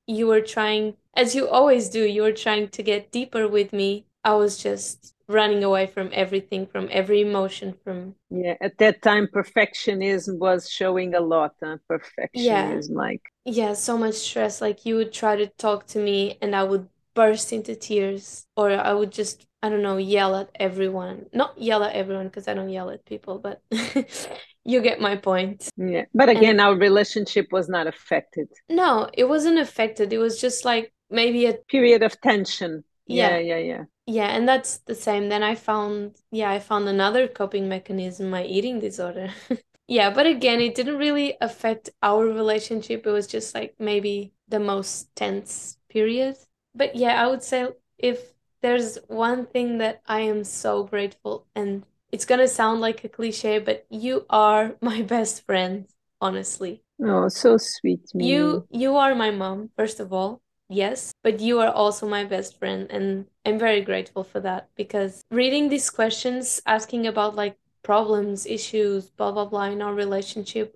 you 0.08 0.26
were 0.26 0.42
trying, 0.42 0.96
as 1.14 1.36
you 1.36 1.48
always 1.48 1.90
do, 1.90 2.04
you 2.04 2.24
were 2.24 2.32
trying 2.32 2.70
to 2.70 2.82
get 2.82 3.12
deeper 3.12 3.48
with 3.48 3.72
me. 3.72 4.08
I 4.24 4.34
was 4.34 4.58
just 4.58 5.15
running 5.28 5.64
away 5.64 5.88
from 5.88 6.10
everything, 6.14 6.68
from 6.68 6.88
every 6.92 7.22
emotion, 7.22 7.76
from. 7.84 8.16
Yeah, 8.30 8.56
at 8.62 8.78
that 8.80 9.02
time, 9.02 9.28
perfectionism 9.34 10.40
was 10.40 10.70
showing 10.70 11.16
a 11.16 11.22
lot. 11.22 11.56
Huh? 11.62 11.78
Perfectionism, 11.90 12.30
yeah. 12.36 12.80
like. 12.90 13.22
Yeah, 13.46 13.74
so 13.74 13.98
much 13.98 14.16
stress. 14.16 14.62
Like, 14.62 14.86
you 14.86 14.96
would 14.96 15.14
try 15.14 15.36
to 15.36 15.48
talk 15.48 15.88
to 15.88 16.00
me, 16.00 16.38
and 16.42 16.56
I 16.56 16.64
would 16.64 16.90
burst 17.16 17.54
into 17.54 17.76
tears 17.76 18.46
or 18.56 18.70
I 18.72 18.94
would 18.94 19.12
just 19.12 19.48
I 19.64 19.70
don't 19.70 19.82
know 19.82 19.98
yell 19.98 20.36
at 20.36 20.52
everyone. 20.60 21.26
Not 21.34 21.60
yell 21.60 21.84
at 21.84 21.96
everyone 21.96 22.28
because 22.28 22.48
I 22.48 22.54
don't 22.54 22.70
yell 22.70 22.92
at 22.92 23.04
people, 23.06 23.40
but 23.40 23.64
you 24.64 24.82
get 24.82 25.02
my 25.02 25.16
point. 25.16 25.68
Yeah. 25.76 26.06
But 26.14 26.30
again, 26.30 26.60
and, 26.60 26.62
our 26.62 26.76
relationship 26.76 27.48
was 27.52 27.68
not 27.68 27.88
affected. 27.88 28.48
No, 28.70 29.10
it 29.14 29.24
wasn't 29.24 29.58
affected. 29.58 30.14
It 30.14 30.20
was 30.20 30.40
just 30.40 30.66
like 30.66 30.94
maybe 31.10 31.48
a 31.48 31.54
period 31.54 32.04
of 32.04 32.20
tension. 32.22 32.84
Yeah, 33.08 33.38
yeah, 33.38 33.58
yeah. 33.58 33.58
Yeah, 33.58 33.84
yeah 34.08 34.28
and 34.28 34.48
that's 34.48 34.78
the 34.80 34.96
same. 34.96 35.30
Then 35.30 35.44
I 35.44 35.56
found 35.56 36.16
yeah, 36.32 36.52
I 36.52 36.60
found 36.60 36.88
another 36.88 37.28
coping 37.28 37.68
mechanism, 37.68 38.30
my 38.30 38.44
eating 38.44 38.80
disorder. 38.80 39.30
yeah, 39.88 40.10
but 40.10 40.26
again, 40.26 40.62
it 40.62 40.76
didn't 40.76 40.98
really 40.98 41.36
affect 41.42 41.90
our 42.02 42.26
relationship. 42.26 43.06
It 43.06 43.12
was 43.12 43.28
just 43.28 43.54
like 43.56 43.76
maybe 43.80 44.34
the 44.48 44.60
most 44.60 45.16
tense 45.16 45.78
period 45.90 46.38
but 46.76 46.96
yeah, 46.96 47.24
I 47.24 47.28
would 47.28 47.42
say 47.42 47.70
if 47.98 48.34
there's 48.62 48.98
one 49.08 49.46
thing 49.46 49.78
that 49.78 50.02
I 50.06 50.22
am 50.22 50.44
so 50.44 50.84
grateful, 50.84 51.48
and 51.56 51.86
it's 52.12 52.26
gonna 52.26 52.48
sound 52.48 52.82
like 52.82 53.04
a 53.04 53.10
cliche, 53.10 53.60
but 53.60 53.86
you 53.90 54.26
are 54.30 54.76
my 54.82 55.02
best 55.02 55.46
friend, 55.46 55.88
honestly. 56.22 56.84
Oh, 57.02 57.28
so 57.30 57.58
sweet. 57.58 58.14
Me. 58.14 58.26
You 58.26 58.68
you 58.70 58.96
are 58.98 59.16
my 59.16 59.32
mom, 59.32 59.70
first 59.78 60.00
of 60.00 60.12
all. 60.12 60.42
Yes, 60.68 61.14
but 61.22 61.40
you 61.40 61.60
are 61.60 61.72
also 61.72 62.08
my 62.08 62.24
best 62.24 62.58
friend, 62.58 62.88
and 62.90 63.28
I'm 63.46 63.60
very 63.60 63.82
grateful 63.82 64.24
for 64.24 64.40
that 64.42 64.70
because 64.76 65.24
reading 65.30 65.70
these 65.70 65.90
questions, 65.90 66.62
asking 66.66 67.06
about 67.06 67.36
like 67.36 67.58
problems, 67.84 68.46
issues, 68.46 69.10
blah 69.12 69.32
blah 69.32 69.46
blah 69.46 69.66
in 69.66 69.82
our 69.82 69.94
relationship, 69.94 70.76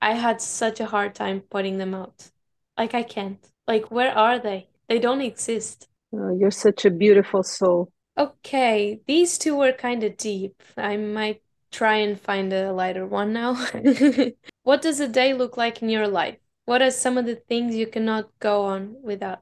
I 0.00 0.14
had 0.14 0.40
such 0.40 0.80
a 0.80 0.86
hard 0.86 1.14
time 1.14 1.42
putting 1.42 1.78
them 1.78 1.94
out. 1.94 2.30
Like 2.78 2.94
I 2.94 3.02
can't. 3.02 3.46
Like 3.66 3.90
where 3.90 4.16
are 4.16 4.38
they? 4.38 4.68
They 4.88 4.98
don't 4.98 5.20
exist. 5.20 5.88
Oh, 6.14 6.34
you're 6.38 6.50
such 6.50 6.84
a 6.84 6.90
beautiful 6.90 7.42
soul. 7.42 7.92
Okay, 8.16 9.00
these 9.06 9.36
two 9.36 9.56
were 9.56 9.72
kind 9.72 10.02
of 10.02 10.16
deep. 10.16 10.62
I 10.76 10.96
might 10.96 11.42
try 11.70 11.96
and 11.96 12.18
find 12.18 12.52
a 12.52 12.72
lighter 12.72 13.06
one 13.06 13.34
now. 13.34 13.54
what 14.62 14.80
does 14.80 15.00
a 15.00 15.08
day 15.08 15.34
look 15.34 15.58
like 15.58 15.82
in 15.82 15.90
your 15.90 16.08
life? 16.08 16.38
What 16.66 16.82
are 16.82 16.90
some 16.90 17.16
of 17.16 17.26
the 17.26 17.36
things 17.36 17.76
you 17.76 17.86
cannot 17.86 18.28
go 18.40 18.64
on 18.64 18.96
without 19.00 19.40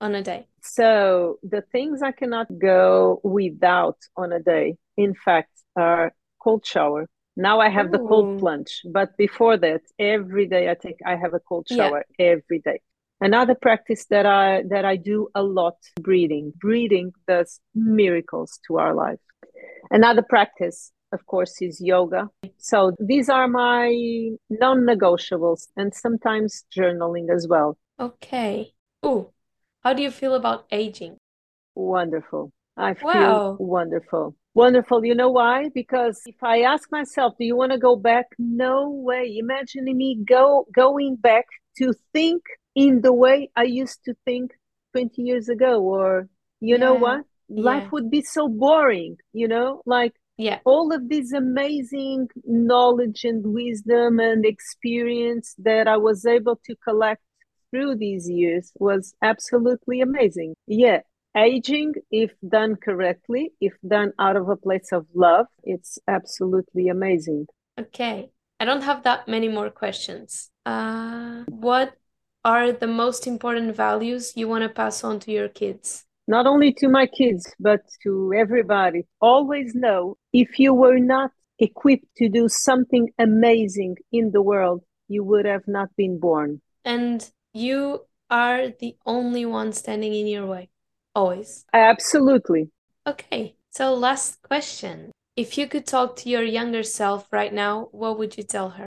on 0.00 0.14
a 0.16 0.22
day? 0.22 0.48
So, 0.60 1.38
the 1.42 1.62
things 1.72 2.02
I 2.02 2.10
cannot 2.10 2.46
go 2.58 3.20
without 3.22 3.98
on 4.16 4.32
a 4.32 4.40
day, 4.40 4.76
in 4.96 5.14
fact, 5.14 5.52
are 5.76 6.12
cold 6.42 6.66
shower. 6.66 7.06
Now 7.36 7.60
I 7.60 7.68
have 7.68 7.86
Ooh. 7.86 7.90
the 7.90 7.98
cold 7.98 8.40
plunge, 8.40 8.82
but 8.84 9.16
before 9.16 9.56
that, 9.58 9.82
every 10.00 10.46
day 10.46 10.68
I 10.68 10.74
take 10.74 10.98
I 11.06 11.14
have 11.14 11.32
a 11.34 11.40
cold 11.40 11.68
shower 11.68 12.04
yeah. 12.18 12.26
every 12.32 12.58
day. 12.58 12.80
Another 13.20 13.54
practice 13.54 14.06
that 14.10 14.26
I 14.26 14.64
that 14.68 14.84
I 14.84 14.96
do 14.96 15.28
a 15.36 15.42
lot 15.44 15.76
breathing. 16.00 16.52
Breathing 16.56 17.12
does 17.28 17.60
miracles 17.74 18.58
to 18.66 18.78
our 18.78 18.94
life. 18.94 19.20
Another 19.92 20.22
practice, 20.22 20.90
of 21.12 21.24
course, 21.26 21.60
is 21.60 21.80
yoga. 21.80 22.28
So 22.56 22.92
these 22.98 23.28
are 23.28 23.48
my 23.48 23.88
non-negotiables 24.50 25.68
and 25.76 25.94
sometimes 25.94 26.64
journaling 26.76 27.34
as 27.34 27.46
well. 27.48 27.78
Okay. 27.98 28.74
Oh, 29.02 29.32
how 29.82 29.92
do 29.94 30.02
you 30.02 30.10
feel 30.10 30.34
about 30.34 30.66
aging? 30.70 31.18
Wonderful. 31.74 32.52
I 32.76 32.94
feel 32.94 33.08
wow. 33.08 33.56
wonderful. 33.58 34.36
Wonderful. 34.54 35.04
You 35.04 35.14
know 35.14 35.30
why? 35.30 35.68
Because 35.74 36.20
if 36.26 36.42
I 36.42 36.62
ask 36.62 36.90
myself, 36.90 37.34
do 37.38 37.44
you 37.44 37.56
want 37.56 37.72
to 37.72 37.78
go 37.78 37.96
back? 37.96 38.26
No 38.38 38.90
way. 38.90 39.36
Imagine 39.38 39.84
me 39.84 40.18
go 40.24 40.66
going 40.74 41.16
back 41.16 41.46
to 41.78 41.94
think 42.12 42.42
in 42.74 43.00
the 43.00 43.12
way 43.12 43.50
I 43.56 43.64
used 43.64 44.04
to 44.04 44.14
think 44.24 44.52
20 44.92 45.22
years 45.22 45.48
ago, 45.48 45.80
or 45.80 46.28
you 46.60 46.74
yeah. 46.74 46.80
know 46.80 46.94
what? 46.94 47.22
Life 47.48 47.84
yeah. 47.84 47.88
would 47.92 48.10
be 48.10 48.22
so 48.22 48.48
boring, 48.48 49.16
you 49.32 49.48
know, 49.48 49.82
like 49.86 50.14
yeah. 50.38 50.60
All 50.64 50.92
of 50.92 51.08
this 51.08 51.32
amazing 51.32 52.28
knowledge 52.44 53.24
and 53.24 53.44
wisdom 53.44 54.20
and 54.20 54.46
experience 54.46 55.54
that 55.58 55.88
i 55.88 55.96
was 55.96 56.24
able 56.24 56.60
to 56.64 56.74
collect 56.76 57.20
through 57.70 57.96
these 57.96 58.30
years 58.30 58.72
was 58.76 59.14
absolutely 59.20 60.00
amazing. 60.00 60.54
Yeah 60.66 61.00
aging 61.36 61.92
if 62.10 62.32
done 62.48 62.74
correctly 62.74 63.52
if 63.60 63.74
done 63.86 64.12
out 64.18 64.34
of 64.34 64.48
a 64.48 64.56
place 64.56 64.90
of 64.92 65.06
love 65.14 65.46
it's 65.62 65.98
absolutely 66.08 66.88
amazing. 66.88 67.46
Okay 67.78 68.30
i 68.60 68.64
don't 68.64 68.82
have 68.82 69.02
that 69.02 69.28
many 69.28 69.48
more 69.48 69.70
questions. 69.70 70.50
Uh 70.64 71.44
what 71.48 71.94
are 72.44 72.72
the 72.72 72.86
most 72.86 73.26
important 73.26 73.76
values 73.76 74.32
you 74.36 74.48
want 74.48 74.62
to 74.62 74.68
pass 74.68 75.04
on 75.04 75.20
to 75.20 75.30
your 75.32 75.48
kids? 75.48 76.07
Not 76.28 76.46
only 76.46 76.74
to 76.74 76.88
my 76.88 77.06
kids, 77.06 77.54
but 77.58 77.80
to 78.02 78.34
everybody. 78.36 79.06
Always 79.18 79.74
know 79.74 80.18
if 80.34 80.58
you 80.58 80.74
were 80.74 80.98
not 80.98 81.30
equipped 81.58 82.14
to 82.18 82.28
do 82.28 82.50
something 82.50 83.08
amazing 83.18 83.96
in 84.12 84.30
the 84.32 84.42
world, 84.42 84.82
you 85.08 85.24
would 85.24 85.46
have 85.46 85.66
not 85.66 85.88
been 85.96 86.20
born. 86.20 86.60
And 86.84 87.28
you 87.54 88.02
are 88.28 88.68
the 88.68 88.94
only 89.06 89.46
one 89.46 89.72
standing 89.72 90.12
in 90.14 90.26
your 90.26 90.44
way, 90.44 90.68
always. 91.14 91.64
Absolutely. 91.72 92.68
Okay, 93.06 93.56
so 93.70 93.94
last 93.94 94.42
question. 94.42 95.10
If 95.34 95.56
you 95.56 95.66
could 95.66 95.86
talk 95.86 96.16
to 96.16 96.28
your 96.28 96.42
younger 96.42 96.82
self 96.82 97.26
right 97.32 97.54
now, 97.54 97.88
what 97.92 98.18
would 98.18 98.36
you 98.36 98.42
tell 98.42 98.68
her? 98.70 98.84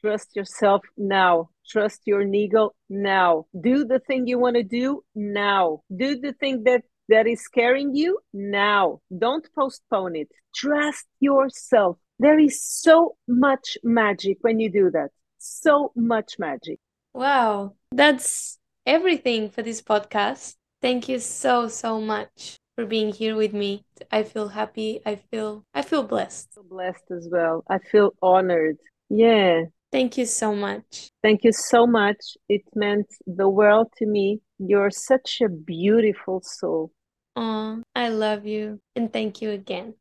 Trust 0.00 0.36
yourself 0.36 0.82
now. 0.96 1.50
Trust 1.68 2.02
your 2.04 2.22
ego 2.22 2.74
now. 2.88 3.46
Do 3.58 3.84
the 3.84 3.98
thing 3.98 4.26
you 4.26 4.38
want 4.38 4.56
to 4.56 4.62
do 4.62 5.02
now. 5.14 5.80
Do 5.94 6.18
the 6.18 6.32
thing 6.32 6.64
that 6.64 6.82
that 7.08 7.26
is 7.26 7.42
scaring 7.42 7.94
you 7.94 8.18
now. 8.32 9.00
Don't 9.16 9.46
postpone 9.54 10.16
it. 10.16 10.28
Trust 10.54 11.06
yourself. 11.20 11.98
There 12.18 12.38
is 12.38 12.62
so 12.62 13.16
much 13.28 13.76
magic 13.82 14.38
when 14.40 14.60
you 14.60 14.70
do 14.70 14.90
that. 14.92 15.10
So 15.38 15.92
much 15.94 16.38
magic. 16.38 16.78
Wow. 17.12 17.74
That's 17.92 18.58
everything 18.86 19.50
for 19.50 19.62
this 19.62 19.82
podcast. 19.82 20.54
Thank 20.80 21.08
you 21.08 21.18
so 21.18 21.68
so 21.68 22.00
much 22.00 22.56
for 22.76 22.86
being 22.86 23.12
here 23.12 23.36
with 23.36 23.52
me. 23.52 23.84
I 24.10 24.22
feel 24.22 24.48
happy. 24.48 25.00
I 25.04 25.16
feel 25.16 25.64
I 25.74 25.82
feel 25.82 26.02
blessed. 26.02 26.58
blessed 26.68 27.10
as 27.10 27.28
well. 27.30 27.64
I 27.68 27.78
feel 27.78 28.14
honored. 28.22 28.78
Yeah. 29.08 29.64
Thank 29.92 30.18
you 30.18 30.26
so 30.26 30.54
much. 30.54 31.10
Thank 31.24 31.42
you 31.42 31.52
so 31.52 31.86
much. 31.86 32.36
It 32.50 32.64
meant 32.74 33.06
the 33.26 33.48
world 33.48 33.88
to 33.96 34.04
me. 34.04 34.42
You're 34.58 34.90
such 34.90 35.40
a 35.40 35.48
beautiful 35.48 36.42
soul. 36.44 36.92
Oh, 37.34 37.82
I 37.96 38.10
love 38.10 38.44
you. 38.44 38.80
And 38.94 39.10
thank 39.10 39.40
you 39.40 39.48
again. 39.48 39.94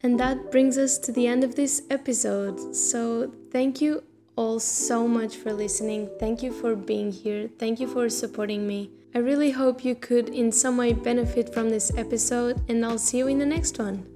And 0.00 0.18
that 0.18 0.50
brings 0.50 0.78
us 0.78 0.96
to 1.00 1.12
the 1.12 1.26
end 1.26 1.44
of 1.44 1.56
this 1.56 1.82
episode. 1.90 2.74
So, 2.74 3.30
thank 3.50 3.82
you 3.82 4.02
all 4.34 4.58
so 4.58 5.06
much 5.06 5.36
for 5.36 5.52
listening. 5.52 6.08
Thank 6.18 6.42
you 6.42 6.50
for 6.50 6.74
being 6.74 7.12
here. 7.12 7.50
Thank 7.58 7.78
you 7.78 7.86
for 7.86 8.08
supporting 8.08 8.66
me. 8.66 8.92
I 9.14 9.18
really 9.18 9.50
hope 9.50 9.84
you 9.84 9.94
could, 9.94 10.30
in 10.30 10.50
some 10.50 10.78
way, 10.78 10.94
benefit 10.94 11.52
from 11.52 11.68
this 11.68 11.92
episode, 11.98 12.62
and 12.70 12.82
I'll 12.82 12.96
see 12.96 13.18
you 13.18 13.26
in 13.26 13.38
the 13.38 13.44
next 13.44 13.78
one. 13.78 14.06